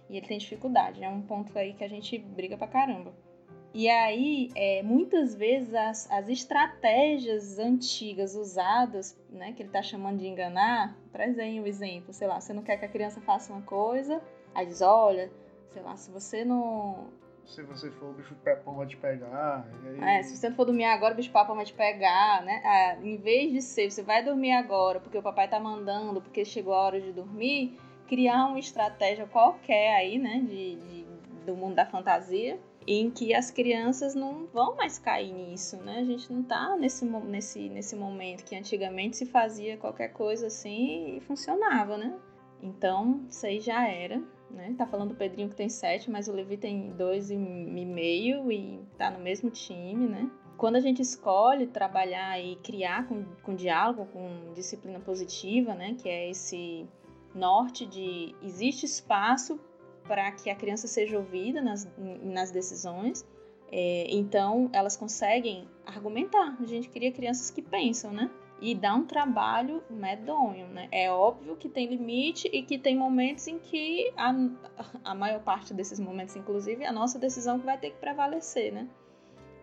[0.09, 3.15] E ele tem dificuldade, é um ponto aí que a gente briga pra caramba.
[3.73, 10.17] E aí, é, muitas vezes, as, as estratégias antigas usadas, né, que ele está chamando
[10.17, 13.53] de enganar, traz aí um exemplo, sei lá, você não quer que a criança faça
[13.53, 14.21] uma coisa,
[14.57, 15.31] aí diz, olha,
[15.71, 17.07] sei lá, se você não...
[17.45, 19.65] Se você for, o bicho papão vai te pegar.
[19.85, 20.17] Aí...
[20.17, 22.61] É, se você não for dormir agora, o bicho papão vai te pegar, né?
[22.65, 26.43] Ah, em vez de ser, você vai dormir agora porque o papai tá mandando, porque
[26.43, 31.07] chegou a hora de dormir, criar uma estratégia qualquer aí, né, de, de
[31.45, 35.99] do mundo da fantasia, em que as crianças não vão mais cair nisso, né?
[35.99, 41.15] A gente não tá nesse, nesse, nesse momento que antigamente se fazia qualquer coisa assim
[41.15, 42.13] e funcionava, né?
[42.61, 44.73] Então, isso aí já era, né?
[44.77, 48.79] Tá falando do Pedrinho que tem sete, mas o Levi tem dois e meio e
[48.97, 50.29] tá no mesmo time, né?
[50.57, 55.95] Quando a gente escolhe trabalhar e criar com, com diálogo, com disciplina positiva, né?
[56.01, 56.87] Que é esse
[57.35, 59.59] norte de existe espaço
[60.07, 61.87] para que a criança seja ouvida nas,
[62.23, 63.25] nas decisões.
[63.71, 66.57] É, então, elas conseguem argumentar.
[66.59, 68.31] A gente cria crianças que pensam, né?
[68.59, 70.87] E dá um trabalho medonho, né?
[70.91, 74.33] É óbvio que tem limite e que tem momentos em que a,
[75.03, 78.73] a maior parte desses momentos, inclusive, é a nossa decisão que vai ter que prevalecer,
[78.73, 78.87] né?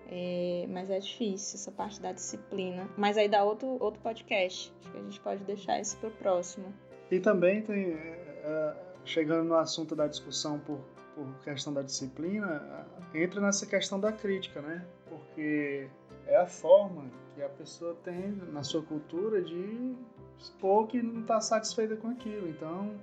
[0.07, 2.88] É, mas é difícil essa parte da disciplina.
[2.96, 4.72] Mas aí dá outro, outro podcast.
[4.80, 6.72] Acho que a gente pode deixar esse para o próximo.
[7.11, 7.94] E também tem.
[7.94, 10.80] É, é chegando no assunto da discussão por,
[11.14, 14.85] por questão da disciplina, entra nessa questão da crítica, né?
[15.09, 15.88] Porque
[16.26, 19.96] é a forma que a pessoa tem na sua cultura de
[20.38, 22.48] expor que não está satisfeita com aquilo.
[22.48, 22.94] Então,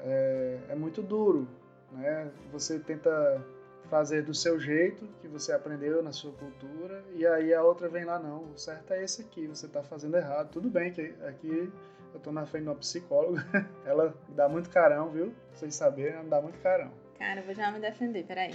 [0.00, 1.48] é, é, muito duro,
[1.92, 2.30] né?
[2.52, 3.44] Você tenta
[3.88, 8.04] fazer do seu jeito, que você aprendeu na sua cultura, e aí a outra vem
[8.04, 10.50] lá, não, o certo é esse aqui, você está fazendo errado.
[10.50, 11.72] Tudo bem que aqui
[12.12, 13.44] eu tô na frente de uma psicóloga.
[13.84, 15.32] Ela dá muito carão, viu?
[15.52, 16.90] Vocês saberem, ela dá muito carão.
[17.18, 18.54] Cara, eu vou já me defender, peraí.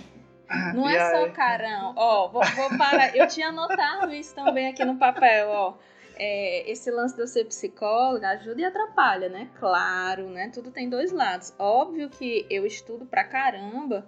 [0.73, 1.11] Não é aí?
[1.11, 1.93] só carão.
[1.95, 3.15] Ó, vou, vou parar.
[3.15, 5.73] Eu tinha anotado isso também aqui no papel, ó.
[6.15, 9.49] É, esse lance de eu ser psicóloga ajuda e atrapalha, né?
[9.59, 10.51] Claro, né?
[10.53, 11.53] Tudo tem dois lados.
[11.57, 14.07] Óbvio que eu estudo pra caramba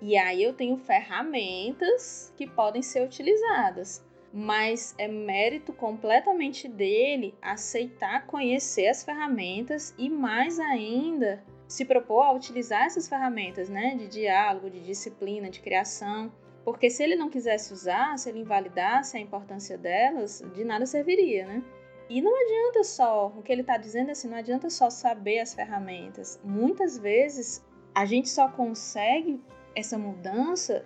[0.00, 4.04] e aí eu tenho ferramentas que podem ser utilizadas
[4.36, 12.32] mas é mérito completamente dele aceitar conhecer as ferramentas e mais ainda se propor a
[12.32, 16.32] utilizar essas ferramentas, né, de diálogo, de disciplina, de criação,
[16.64, 21.46] porque se ele não quisesse usar, se ele invalidasse a importância delas, de nada serviria,
[21.46, 21.62] né?
[22.08, 25.40] E não adianta só, o que ele está dizendo é assim, não adianta só saber
[25.40, 26.38] as ferramentas.
[26.44, 29.40] Muitas vezes a gente só consegue
[29.74, 30.84] essa mudança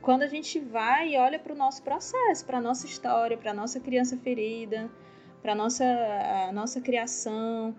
[0.00, 3.50] quando a gente vai e olha para o nosso processo, para a nossa história, para
[3.50, 4.90] a nossa criança ferida,
[5.42, 7.74] para a nossa, a nossa criação.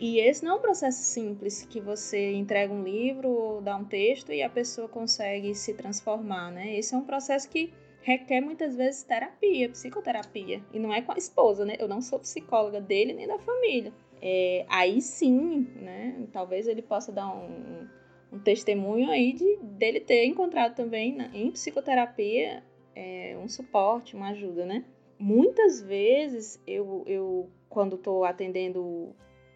[0.00, 3.84] E esse não é um processo simples que você entrega um livro ou dá um
[3.84, 6.76] texto e a pessoa consegue se transformar, né?
[6.76, 10.62] Esse é um processo que requer muitas vezes terapia, psicoterapia.
[10.72, 11.76] E não é com a esposa, né?
[11.78, 13.92] Eu não sou psicóloga dele nem da família.
[14.20, 16.26] É, aí sim, né?
[16.32, 17.86] Talvez ele possa dar um,
[18.32, 22.62] um testemunho aí de, dele ter encontrado também na, em psicoterapia
[22.94, 24.84] é, um suporte, uma ajuda, né?
[25.18, 29.14] Muitas vezes eu, eu quando estou atendendo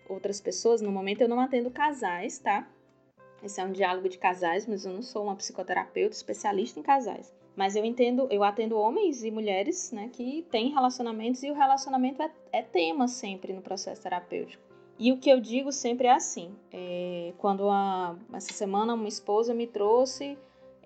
[0.09, 2.69] outras pessoas, no momento eu não atendo casais, tá?
[3.43, 7.33] Esse é um diálogo de casais, mas eu não sou uma psicoterapeuta especialista em casais.
[7.55, 12.23] Mas eu entendo, eu atendo homens e mulheres, né, que têm relacionamentos e o relacionamento
[12.23, 14.63] é, é tema sempre no processo terapêutico.
[14.99, 19.55] E o que eu digo sempre é assim: é, quando a, essa semana uma esposa
[19.55, 20.37] me trouxe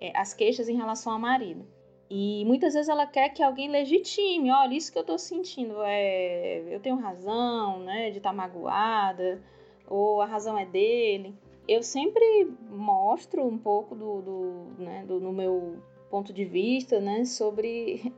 [0.00, 1.66] é, as queixas em relação ao marido.
[2.14, 6.62] E muitas vezes ela quer que alguém legitime, olha, isso que eu tô sentindo, é,
[6.68, 9.42] eu tenho razão, né, de estar tá magoada,
[9.88, 11.34] ou a razão é dele.
[11.66, 15.78] Eu sempre mostro um pouco do, do, né, do no meu
[16.10, 18.12] ponto de vista, né, sobre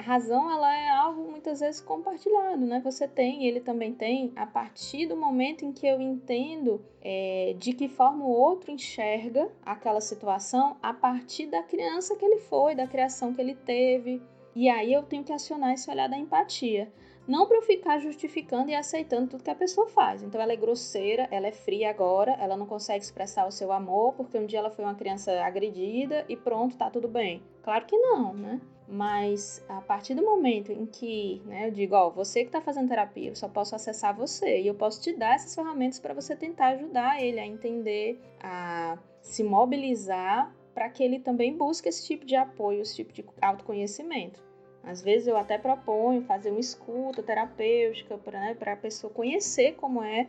[0.00, 2.80] a razão ela é algo muitas vezes compartilhado, né?
[2.82, 7.74] Você tem, ele também tem, a partir do momento em que eu entendo é, de
[7.74, 12.86] que forma o outro enxerga aquela situação a partir da criança que ele foi, da
[12.86, 14.22] criação que ele teve.
[14.56, 16.90] E aí eu tenho que acionar esse olhar da empatia.
[17.28, 20.22] Não para eu ficar justificando e aceitando tudo que a pessoa faz.
[20.22, 24.14] Então ela é grosseira, ela é fria agora, ela não consegue expressar o seu amor
[24.14, 27.42] porque um dia ela foi uma criança agredida e pronto, tá tudo bem.
[27.62, 28.60] Claro que não, né?
[28.90, 32.88] Mas a partir do momento em que né, eu digo, ó, você que está fazendo
[32.88, 36.34] terapia, eu só posso acessar você e eu posso te dar essas ferramentas para você
[36.34, 42.26] tentar ajudar ele a entender, a se mobilizar para que ele também busque esse tipo
[42.26, 44.42] de apoio, esse tipo de autoconhecimento.
[44.82, 50.02] Às vezes eu até proponho fazer uma escuta terapêutica para né, a pessoa conhecer como
[50.02, 50.26] é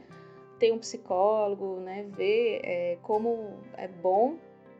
[0.59, 4.35] ter um psicólogo, né, ver é, como é bom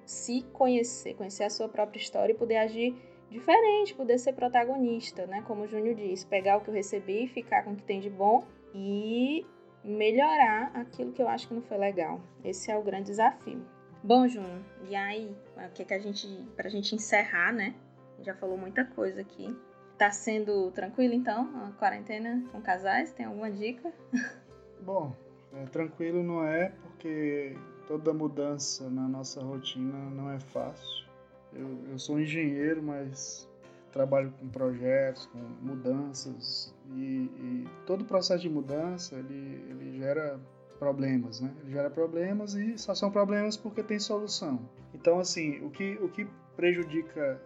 [0.06, 2.96] se conhecer, conhecer a sua própria história e poder agir
[3.32, 5.42] diferente, poder ser protagonista, né?
[5.48, 8.10] Como o Júnior disse, pegar o que eu recebi, ficar com o que tem de
[8.10, 8.44] bom
[8.76, 9.46] e
[9.84, 12.22] melhorar aquilo que eu acho que não foi legal.
[12.44, 13.66] Esse é o grande desafio.
[14.04, 17.74] Bom, Júnior, e aí, o que, é que a gente, pra gente encerrar, né?
[18.22, 19.56] Já falou muita coisa aqui.
[19.98, 23.14] Tá sendo tranquilo então a quarentena com casais?
[23.14, 23.94] Tem alguma dica?
[24.82, 25.16] Bom,
[25.54, 27.56] é, tranquilo não é porque
[27.88, 31.11] toda mudança na nossa rotina não é fácil.
[31.54, 33.50] Eu, eu sou engenheiro, mas
[33.92, 40.40] trabalho com projetos, com mudanças e, e todo processo de mudança ele, ele gera
[40.80, 41.54] problemas, né?
[41.62, 44.60] Ele gera problemas e só são problemas porque tem solução.
[44.94, 47.40] Então, assim, o que, o que prejudica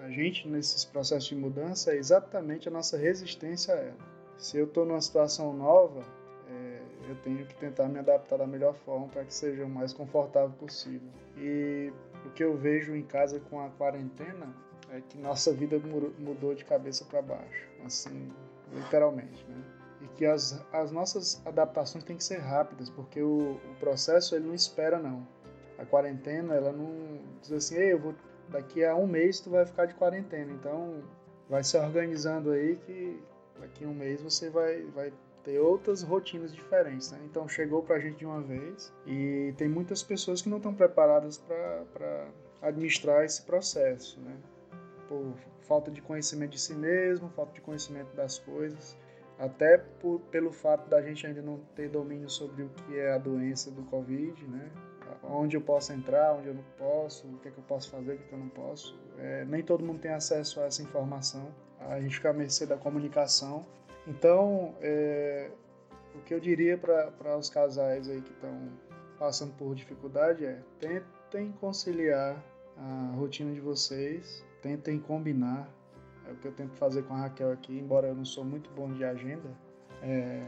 [0.00, 3.96] a gente nesses processos de mudança é exatamente a nossa resistência a ela.
[4.36, 6.02] Se eu estou numa situação nova,
[6.50, 9.92] é, eu tenho que tentar me adaptar da melhor forma para que seja o mais
[9.92, 11.08] confortável possível.
[11.38, 11.92] E
[12.26, 14.54] o que eu vejo em casa com a quarentena
[14.90, 15.80] é que nossa vida
[16.18, 18.30] mudou de cabeça para baixo, assim,
[18.72, 19.64] literalmente, né?
[20.02, 24.46] E que as, as nossas adaptações têm que ser rápidas, porque o, o processo ele
[24.46, 25.26] não espera não.
[25.78, 28.14] A quarentena, ela não diz assim, Ei, eu vou
[28.48, 31.02] daqui a um mês tu vai ficar de quarentena, então
[31.48, 33.22] vai se organizando aí que
[33.58, 35.12] daqui a um mês você vai, vai
[35.44, 37.10] ter outras rotinas diferentes.
[37.12, 37.18] Né?
[37.24, 40.74] Então chegou para a gente de uma vez e tem muitas pessoas que não estão
[40.74, 42.28] preparadas para
[42.60, 44.36] administrar esse processo, né?
[45.08, 48.96] por falta de conhecimento de si mesmo, falta de conhecimento das coisas,
[49.38, 53.18] até por, pelo fato da gente ainda não ter domínio sobre o que é a
[53.18, 54.70] doença do Covid, né?
[55.24, 58.14] onde eu posso entrar, onde eu não posso, o que, é que eu posso fazer,
[58.14, 58.98] o que, é que eu não posso.
[59.18, 61.52] É, nem todo mundo tem acesso a essa informação.
[61.80, 63.66] A gente fica a mercê da comunicação
[64.06, 65.50] então, é,
[66.14, 68.70] o que eu diria para os casais aí que estão
[69.18, 72.42] passando por dificuldade é tentem conciliar
[72.76, 75.68] a rotina de vocês, tentem combinar.
[76.28, 78.70] É o que eu tento fazer com a Raquel aqui, embora eu não sou muito
[78.70, 79.50] bom de agenda.
[80.02, 80.42] É...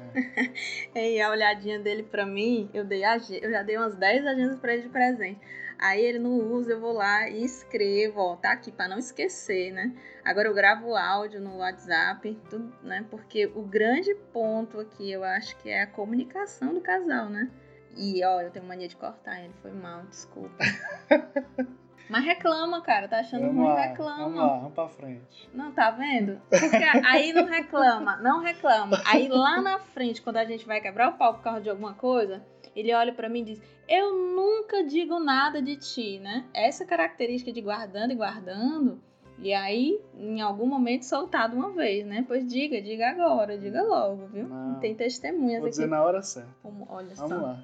[1.14, 4.74] e a olhadinha dele para mim, eu, dei eu já dei umas 10 agendas para
[4.74, 5.40] ele de presente.
[5.78, 9.72] Aí ele não usa, eu vou lá e escrevo, ó, tá aqui para não esquecer,
[9.72, 9.92] né?
[10.24, 13.04] Agora eu gravo áudio no WhatsApp, tudo, né?
[13.10, 17.50] Porque o grande ponto aqui, eu acho que é a comunicação do casal, né?
[17.96, 20.56] E ó, eu tenho mania de cortar ele, foi mal, desculpa.
[22.08, 24.16] Mas reclama, cara, tá achando vamos ruim, lá, reclama.
[24.24, 25.48] Vamos lá, vamos pra frente.
[25.54, 26.40] Não, tá vendo?
[26.50, 29.00] Porque aí não reclama, não reclama.
[29.06, 31.94] Aí lá na frente, quando a gente vai quebrar o pau por causa de alguma
[31.94, 32.44] coisa,
[32.76, 36.44] ele olha para mim e diz: Eu nunca digo nada de ti, né?
[36.52, 39.00] Essa característica de guardando e guardando,
[39.38, 42.24] e aí, em algum momento, soltado uma vez, né?
[42.28, 44.46] Pois diga, diga agora, diga logo, viu?
[44.46, 45.70] Não, Tem testemunhas vou aqui.
[45.70, 46.50] dizer na hora certa.
[46.62, 47.42] Como, olha Vamos só.
[47.42, 47.58] lá.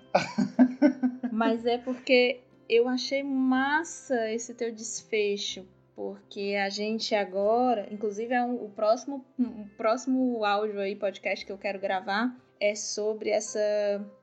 [1.31, 8.41] Mas é porque eu achei massa esse teu desfecho, porque a gente agora, inclusive é
[8.45, 13.59] um, o próximo, um, próximo áudio aí, podcast que eu quero gravar, é sobre essa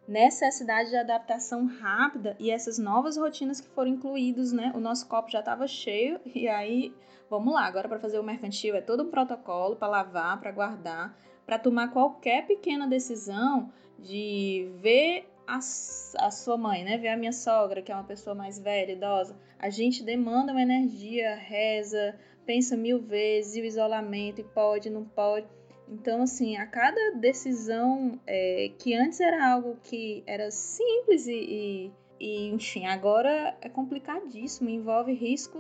[0.08, 4.72] necessidade de adaptação rápida e essas novas rotinas que foram incluídos, né?
[4.74, 6.94] O nosso copo já estava cheio e aí,
[7.30, 11.20] vamos lá, agora para fazer o mercantil é todo um protocolo para lavar, para guardar,
[11.46, 16.98] para tomar qualquer pequena decisão de ver a, a, sua mãe, né?
[16.98, 19.40] Ver a minha sogra, que é uma pessoa mais velha, idosa.
[19.58, 25.06] A gente demanda uma energia, reza, pensa mil vezes, e o isolamento, e pode, não
[25.06, 25.48] pode.
[25.90, 31.92] Então, assim, a cada decisão é, que antes era algo que era simples e, e,
[32.20, 35.58] e, enfim, agora é complicadíssimo, envolve risco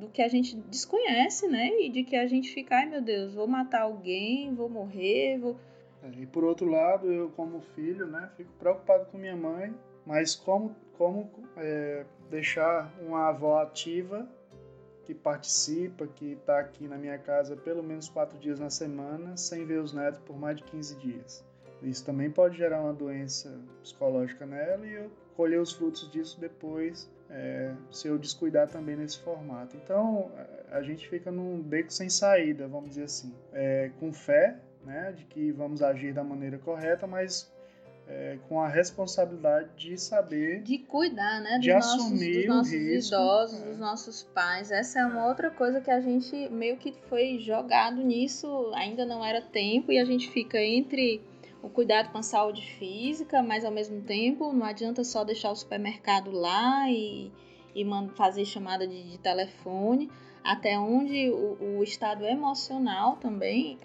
[0.00, 1.68] do que a gente desconhece, né?
[1.80, 5.56] E de que a gente fica, ai meu Deus, vou matar alguém, vou morrer, vou.
[6.06, 10.34] É, e por outro lado, eu como filho, né, fico preocupado com minha mãe, mas
[10.34, 14.28] como, como é, deixar uma avó ativa
[15.04, 19.64] que participa, que está aqui na minha casa pelo menos quatro dias na semana, sem
[19.64, 21.44] ver os netos por mais de 15 dias.
[21.82, 27.08] Isso também pode gerar uma doença psicológica nela e eu colher os frutos disso depois,
[27.30, 29.76] é, se eu descuidar também nesse formato.
[29.76, 30.30] Então,
[30.70, 35.24] a gente fica num beco sem saída, vamos dizer assim, é, com fé, né, de
[35.24, 37.52] que vamos agir da maneira correta, mas
[38.06, 40.62] é, com a responsabilidade de saber.
[40.62, 41.58] De cuidar, né?
[41.58, 43.64] De nossos, assumir dos nossos risco, idosos, é.
[43.66, 44.70] dos nossos pais.
[44.70, 49.24] Essa é uma outra coisa que a gente meio que foi jogado nisso, ainda não
[49.24, 51.20] era tempo, e a gente fica entre
[51.60, 55.56] o cuidado com a saúde física, mas ao mesmo tempo não adianta só deixar o
[55.56, 57.32] supermercado lá e,
[57.74, 57.84] e
[58.14, 60.08] fazer chamada de, de telefone
[60.46, 63.78] até onde o, o estado emocional também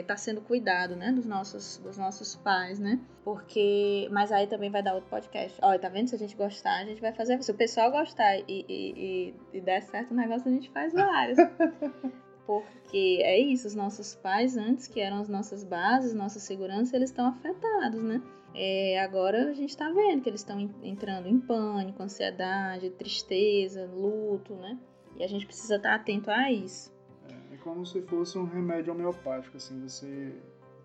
[0.00, 2.98] está sendo cuidado, né, dos nossos, dos nossos pais, né?
[3.24, 5.58] Porque, mas aí também vai dar outro podcast.
[5.62, 6.08] Olha, tá vendo?
[6.08, 7.42] Se a gente gostar, a gente vai fazer.
[7.42, 10.92] Se o pessoal gostar e, e, e, e der certo o negócio, a gente faz
[10.92, 11.38] vários.
[12.46, 17.10] Porque é isso, os nossos pais antes, que eram as nossas bases, nossa segurança, eles
[17.10, 18.22] estão afetados, né?
[18.54, 23.84] É, agora a gente está vendo que eles estão en- entrando em pânico, ansiedade, tristeza,
[23.92, 24.78] luto, né?
[25.18, 26.92] E a gente precisa estar atento a isso.
[27.28, 30.32] É, é como se fosse um remédio homeopático, assim, você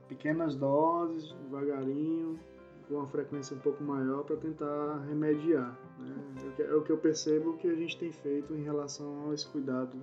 [0.07, 2.39] pequenas doses, devagarinho,
[2.87, 5.77] com uma frequência um pouco maior para tentar remediar.
[5.99, 6.15] Né?
[6.43, 9.29] É o que- É o que eu percebo que a gente tem feito em relação
[9.29, 9.97] a esse cuidado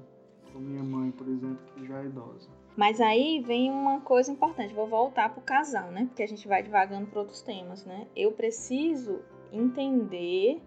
[0.53, 2.49] com minha mãe, por exemplo, que já é idosa.
[2.77, 6.07] Mas aí vem uma coisa importante, vou voltar pro casal, né?
[6.07, 8.07] Porque a gente vai divagando para outros temas, né?
[8.17, 9.21] Eu preciso
[9.53, 10.61] entender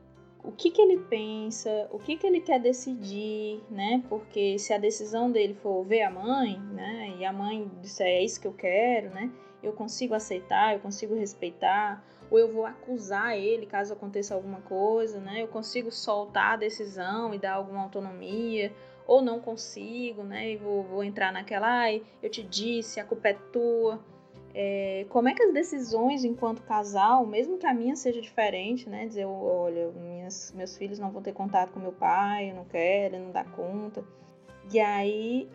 [0.43, 4.03] o que, que ele pensa, o que, que ele quer decidir, né?
[4.09, 7.15] Porque se a decisão dele for ver a mãe, né?
[7.17, 9.31] E a mãe disser é isso que eu quero, né?
[9.63, 15.19] Eu consigo aceitar, eu consigo respeitar, ou eu vou acusar ele caso aconteça alguma coisa,
[15.19, 15.41] né?
[15.41, 18.73] Eu consigo soltar a decisão e dar alguma autonomia,
[19.07, 20.51] ou não consigo, né?
[20.51, 23.99] E vou, vou entrar naquela, ai, eu te disse, a culpa é tua.
[24.55, 29.07] É, como é que as decisões enquanto casal, mesmo que a minha seja diferente, né?
[29.07, 33.15] Dizer, olha, minhas, meus filhos não vão ter contato com meu pai, eu não quero,
[33.15, 34.03] ele não dá conta.
[34.71, 35.49] E aí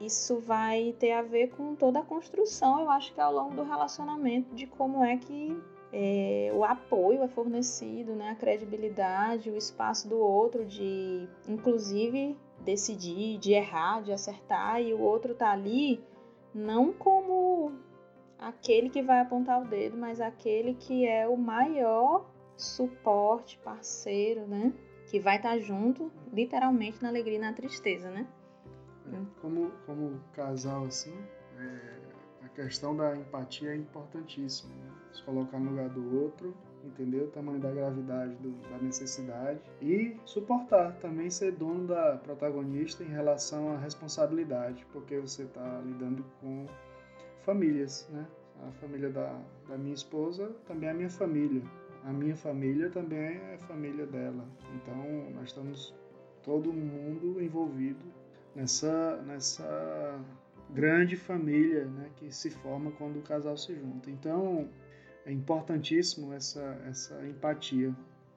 [0.00, 3.62] isso vai ter a ver com toda a construção, eu acho que ao longo do
[3.62, 5.56] relacionamento, de como é que
[5.92, 8.30] é, o apoio é fornecido, né?
[8.30, 15.00] A credibilidade, o espaço do outro de, inclusive, decidir, de errar, de acertar, e o
[15.00, 16.02] outro tá ali
[16.54, 17.72] não como
[18.40, 24.72] aquele que vai apontar o dedo, mas aquele que é o maior suporte, parceiro, né?
[25.10, 28.26] Que vai estar junto, literalmente, na alegria e na tristeza, né?
[29.12, 31.14] É, Como, como casal, assim,
[31.58, 34.72] é, a questão da empatia é importantíssima.
[34.74, 34.90] Né?
[35.12, 40.16] Se colocar no lugar do outro, entender o tamanho da gravidade do- da necessidade e
[40.24, 46.66] suportar, também ser dono da protagonista em relação à responsabilidade, porque você está lidando com
[47.50, 48.26] famílias, né?
[48.68, 49.36] A família da,
[49.68, 51.62] da minha esposa também é a minha família.
[52.04, 54.46] A minha família também é a família dela.
[54.76, 55.94] Então, nós estamos
[56.42, 58.04] todo mundo envolvido
[58.54, 60.20] nessa, nessa
[60.70, 64.10] grande família né, que se forma quando o casal se junta.
[64.10, 64.68] Então
[65.26, 67.94] é importantíssimo essa, essa empatia.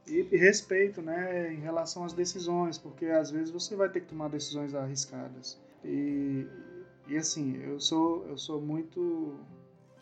[0.07, 4.07] E, e respeito né, em relação às decisões, porque às vezes você vai ter que
[4.07, 5.61] tomar decisões arriscadas.
[5.84, 6.45] E,
[7.07, 9.37] e assim, eu sou, eu sou muito.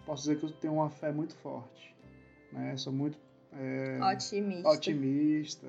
[0.06, 1.96] Posso dizer que eu tenho uma fé muito forte.
[2.52, 2.74] Né?
[2.74, 3.18] Eu sou muito
[3.54, 4.70] é, Otimista.
[4.70, 5.68] otimista.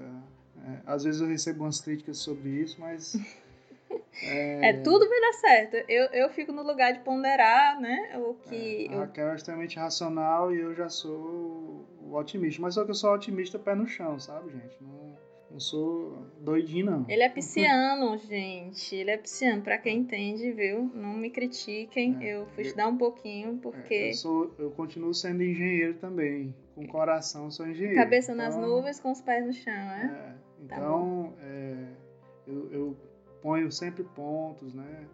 [0.65, 3.17] É, às vezes eu recebo umas críticas sobre isso, mas.
[4.25, 5.75] É, tudo vai dar certo.
[5.89, 8.17] Eu, eu fico no lugar de ponderar, né?
[8.19, 8.87] O que.
[8.91, 12.61] A eu- Raquel é extremamente racional e eu já sou o otimista.
[12.63, 14.77] Mas só que eu sou otimista pé no chão, sabe, gente?
[14.81, 15.17] Não,
[15.53, 17.07] não sou doidinho, não.
[17.09, 18.95] Ele é pisciano, gente.
[18.95, 19.63] Ele é pisciano.
[19.63, 20.91] Pra quem entende, viu?
[20.95, 22.17] Não me critiquem.
[22.21, 23.95] É, eu fui eu- estudar um pouquinho, É, porque.
[23.95, 26.55] eu, sou, eu continuo sendo engenheiro também.
[26.75, 27.97] Com coração, sou engenheiro.
[27.97, 30.35] Cabeça nas Então, nuvens com os pés no chão, né?
[30.39, 31.75] É, Tá então, é,
[32.47, 32.97] eu, eu
[33.43, 35.07] ponho sempre pontos, né?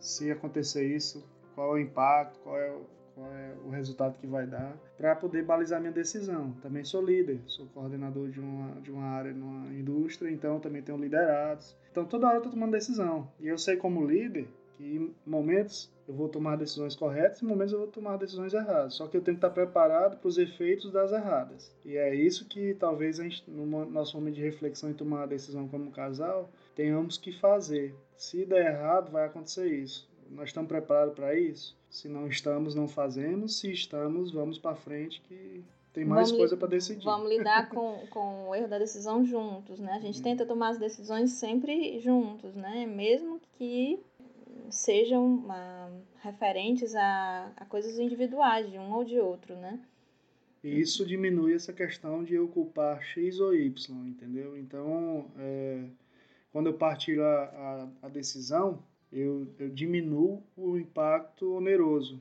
[0.00, 1.24] Se acontecer isso,
[1.54, 2.82] qual é o impacto, qual é o,
[3.18, 6.52] qual é o resultado que vai dar, para poder balizar minha decisão.
[6.62, 10.96] Também sou líder, sou coordenador de uma, de uma área numa indústria, então também tenho
[10.96, 11.76] liderados.
[11.90, 13.28] Então toda hora eu estou tomando decisão.
[13.40, 14.46] E eu sei como líder
[14.76, 18.54] que em momentos eu vou tomar decisões corretas e em momentos eu vou tomar decisões
[18.54, 18.94] erradas.
[18.94, 21.74] Só que eu tenho que estar preparado para os efeitos das erradas.
[21.84, 25.26] E é isso que talvez a gente, no nosso momento de reflexão e tomar a
[25.26, 27.94] decisão como casal, tenhamos que fazer.
[28.16, 30.08] Se der errado, vai acontecer isso.
[30.30, 31.76] Nós estamos preparados para isso?
[31.88, 33.58] Se não estamos, não fazemos.
[33.58, 37.04] Se estamos, vamos para frente que tem mais Vamos coisa para decidir.
[37.04, 39.92] Vamos lidar com, com o erro da decisão juntos, né?
[39.94, 42.86] A gente tenta tomar as decisões sempre juntos, né?
[42.86, 43.98] Mesmo que
[44.70, 45.90] sejam ah,
[46.22, 49.80] referentes a, a coisas individuais de um ou de outro, né?
[50.62, 54.56] E isso diminui essa questão de eu culpar X ou Y, entendeu?
[54.56, 55.84] Então, é,
[56.52, 62.20] quando eu partilho a, a, a decisão, eu, eu diminuo o impacto oneroso.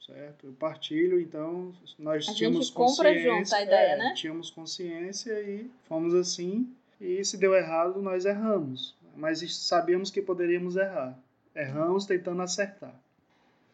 [0.00, 0.46] certo?
[0.46, 4.14] Eu partilho, então nós a tínhamos gente compra consciência, junto a ideia, é, né?
[4.14, 6.72] Tínhamos consciência e fomos assim.
[7.00, 8.96] E se deu errado, nós erramos.
[9.16, 11.18] Mas sabíamos que poderíamos errar.
[11.54, 12.94] Erramos tentando acertar.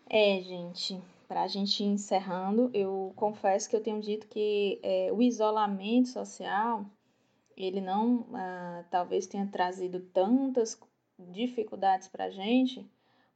[0.08, 5.10] É, gente, para a gente ir encerrando, eu confesso que eu tenho dito que é,
[5.12, 6.84] o isolamento social,
[7.56, 10.78] ele não ah, talvez tenha trazido tantas
[11.18, 12.88] dificuldades para a gente,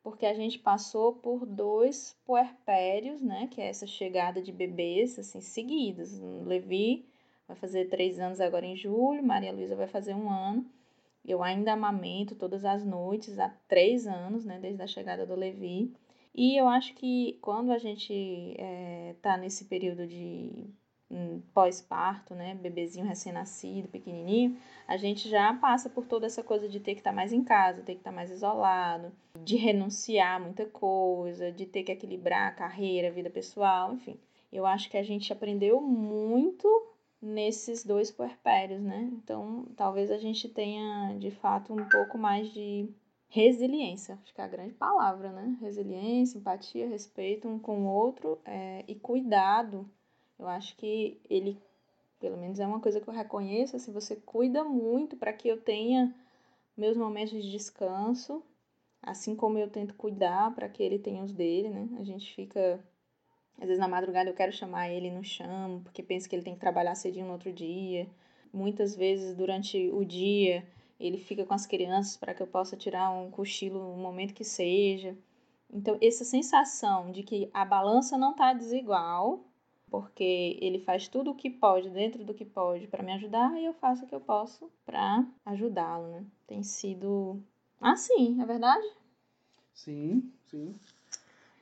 [0.03, 5.41] porque a gente passou por dois puerpérios, né, que é essa chegada de bebês, assim,
[5.41, 6.19] seguidos.
[6.45, 7.07] Levi
[7.47, 10.65] vai fazer três anos agora em julho, Maria Luísa vai fazer um ano.
[11.25, 15.93] Eu ainda amamento todas as noites há três anos, né, desde a chegada do Levi.
[16.35, 20.71] E eu acho que quando a gente está eh, nesse período de
[21.55, 26.95] pós-parto, né, bebezinho recém-nascido, pequenininho, a gente já passa por toda essa coisa de ter
[26.95, 29.11] que estar tá mais em casa, ter que estar tá mais isolado,
[29.43, 34.19] de renunciar a muita coisa, de ter que equilibrar a carreira, a vida pessoal, enfim.
[34.53, 36.69] Eu acho que a gente aprendeu muito
[37.21, 39.11] nesses dois puerpérios, né?
[39.13, 42.89] Então, talvez a gente tenha, de fato, um pouco mais de
[43.29, 45.57] resiliência, acho que é a grande palavra, né?
[45.61, 49.89] Resiliência, empatia, respeito um com o outro é, e cuidado.
[50.39, 51.61] Eu acho que ele,
[52.21, 55.61] pelo menos é uma coisa que eu reconheço, assim, você cuida muito para que eu
[55.61, 56.15] tenha
[56.77, 58.43] meus momentos de descanso,
[59.03, 61.89] assim como eu tento cuidar para que ele tenha os dele, né?
[61.99, 62.81] A gente fica
[63.61, 66.45] às vezes na madrugada eu quero chamar ele e não chamo, porque penso que ele
[66.45, 68.09] tem que trabalhar cedinho no outro dia.
[68.53, 70.65] Muitas vezes durante o dia
[70.99, 74.45] ele fica com as crianças para que eu possa tirar um cochilo no momento que
[74.45, 75.17] seja.
[75.71, 79.45] Então, essa sensação de que a balança não está desigual,
[79.91, 83.65] porque ele faz tudo o que pode, dentro do que pode, para me ajudar, e
[83.65, 86.25] eu faço o que eu posso para ajudá-lo, né?
[86.47, 87.41] Tem sido
[87.81, 88.87] assim, é verdade?
[89.73, 90.75] Sim, sim.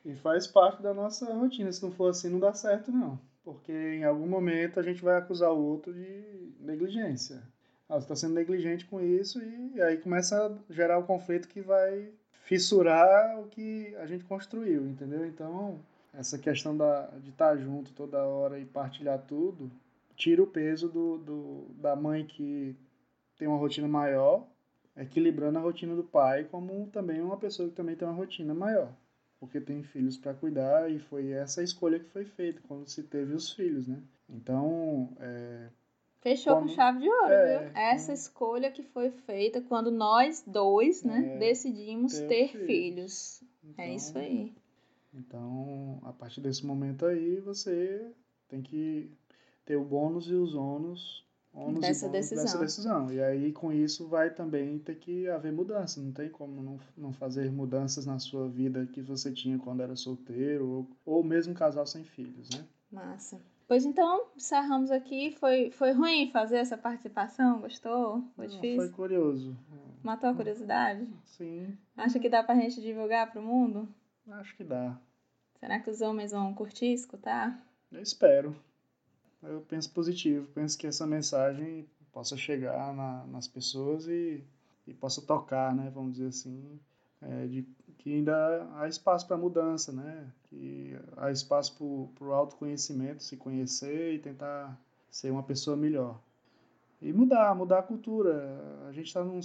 [0.05, 1.71] E faz parte da nossa rotina.
[1.71, 3.19] Se não for assim, não dá certo, não.
[3.43, 7.43] Porque em algum momento a gente vai acusar o outro de negligência.
[7.89, 11.61] Ah, você está sendo negligente com isso e aí começa a gerar o conflito que
[11.61, 12.11] vai
[12.43, 15.25] fissurar o que a gente construiu, entendeu?
[15.25, 15.79] Então,
[16.17, 19.71] essa questão da, de estar tá junto toda hora e partilhar tudo
[20.15, 22.75] tira o peso do, do, da mãe que
[23.37, 24.47] tem uma rotina maior,
[24.95, 28.91] equilibrando a rotina do pai, como também uma pessoa que também tem uma rotina maior
[29.39, 33.33] porque tem filhos para cuidar e foi essa escolha que foi feita quando se teve
[33.33, 34.01] os filhos, né?
[34.29, 35.67] Então, é,
[36.21, 37.71] Fechou quando, com chave de ouro, é, viu?
[37.75, 42.65] Essa escolha que foi feita quando nós dois, né, é, decidimos ter, ter filhos.
[42.65, 43.41] filhos.
[43.41, 44.53] É então, é isso aí.
[45.17, 48.11] Então, a partir desse momento aí, você
[48.47, 49.11] tem que
[49.65, 52.43] ter o bônus e os ônus ônus dessa, decisão.
[52.43, 53.11] dessa decisão.
[53.11, 56.01] E aí, com isso, vai também ter que haver mudança.
[56.01, 59.95] Não tem como não, não fazer mudanças na sua vida que você tinha quando era
[59.95, 62.65] solteiro ou, ou mesmo casal sem filhos, né?
[62.91, 63.41] Massa.
[63.67, 65.35] Pois então, encerramos aqui.
[65.39, 67.59] Foi, foi ruim fazer essa participação?
[67.59, 68.23] Gostou?
[68.35, 68.77] Foi difícil?
[68.77, 69.57] Foi curioso.
[70.03, 71.05] Matou a curiosidade?
[71.25, 71.77] Sim.
[71.97, 73.89] Acha que dá pra gente divulgar pro mundo?
[74.29, 74.97] Acho que dá.
[75.59, 77.59] Será que os homens vão curtir, escutar?
[77.91, 78.55] Eu espero
[79.43, 84.43] eu penso positivo, penso que essa mensagem possa chegar na, nas pessoas e,
[84.85, 86.79] e possa tocar, né, vamos dizer assim,
[87.21, 91.75] é, de que ainda há espaço para mudança, né, que há espaço
[92.15, 94.79] para o autoconhecimento, se conhecer e tentar
[95.09, 96.19] ser uma pessoa melhor.
[96.99, 98.59] E mudar, mudar a cultura.
[98.87, 99.39] A gente está num,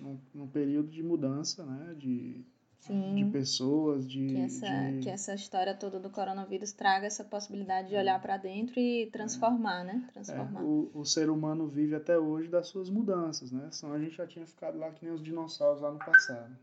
[0.00, 2.42] num, num período de mudança, né, de
[2.80, 3.14] Sim.
[3.16, 4.98] de pessoas, de que, essa, de...
[5.00, 9.84] que essa história toda do coronavírus traga essa possibilidade de olhar para dentro e transformar,
[9.84, 10.04] né?
[10.08, 10.60] É, transformar.
[10.60, 13.68] É, o, o ser humano vive até hoje das suas mudanças, né?
[13.72, 16.56] Senão a gente já tinha ficado lá que nem os dinossauros lá no passado.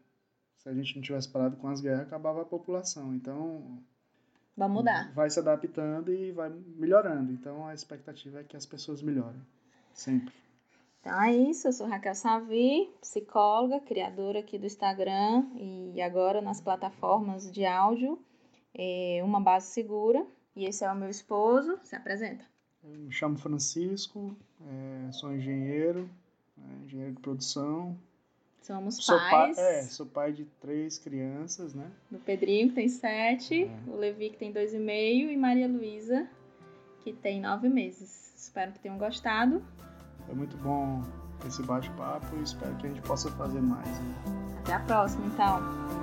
[0.57, 3.13] Se a gente não tivesse parado com as guerras, acabava a população.
[3.13, 3.79] Então.
[4.55, 5.11] Vai mudar.
[5.13, 7.33] Vai se adaptando e vai melhorando.
[7.33, 9.41] Então a expectativa é que as pessoas melhorem.
[9.93, 10.33] Sempre.
[11.03, 16.61] Então é isso, eu sou Raquel Savi, psicóloga, criadora aqui do Instagram e agora nas
[16.61, 18.17] plataformas de áudio,
[18.73, 20.25] é uma base segura.
[20.55, 22.45] E esse é o meu esposo, se apresenta.
[22.81, 26.09] Eu me chamo Francisco, é, sou engenheiro,
[26.57, 27.97] é, engenheiro de produção.
[28.61, 29.57] Somos sou pais.
[29.57, 31.91] Pa é, sou pai de três crianças, né?
[32.09, 33.89] Do Pedrinho, que tem sete, é.
[33.89, 36.29] o Levi, que tem dois e meio, e Maria Luísa,
[37.01, 38.33] que tem nove meses.
[38.37, 39.61] Espero que tenham gostado.
[40.25, 41.01] Foi muito bom
[41.47, 43.87] esse bate-papo e espero que a gente possa fazer mais.
[43.87, 44.15] Né?
[44.59, 46.02] Até a próxima, então.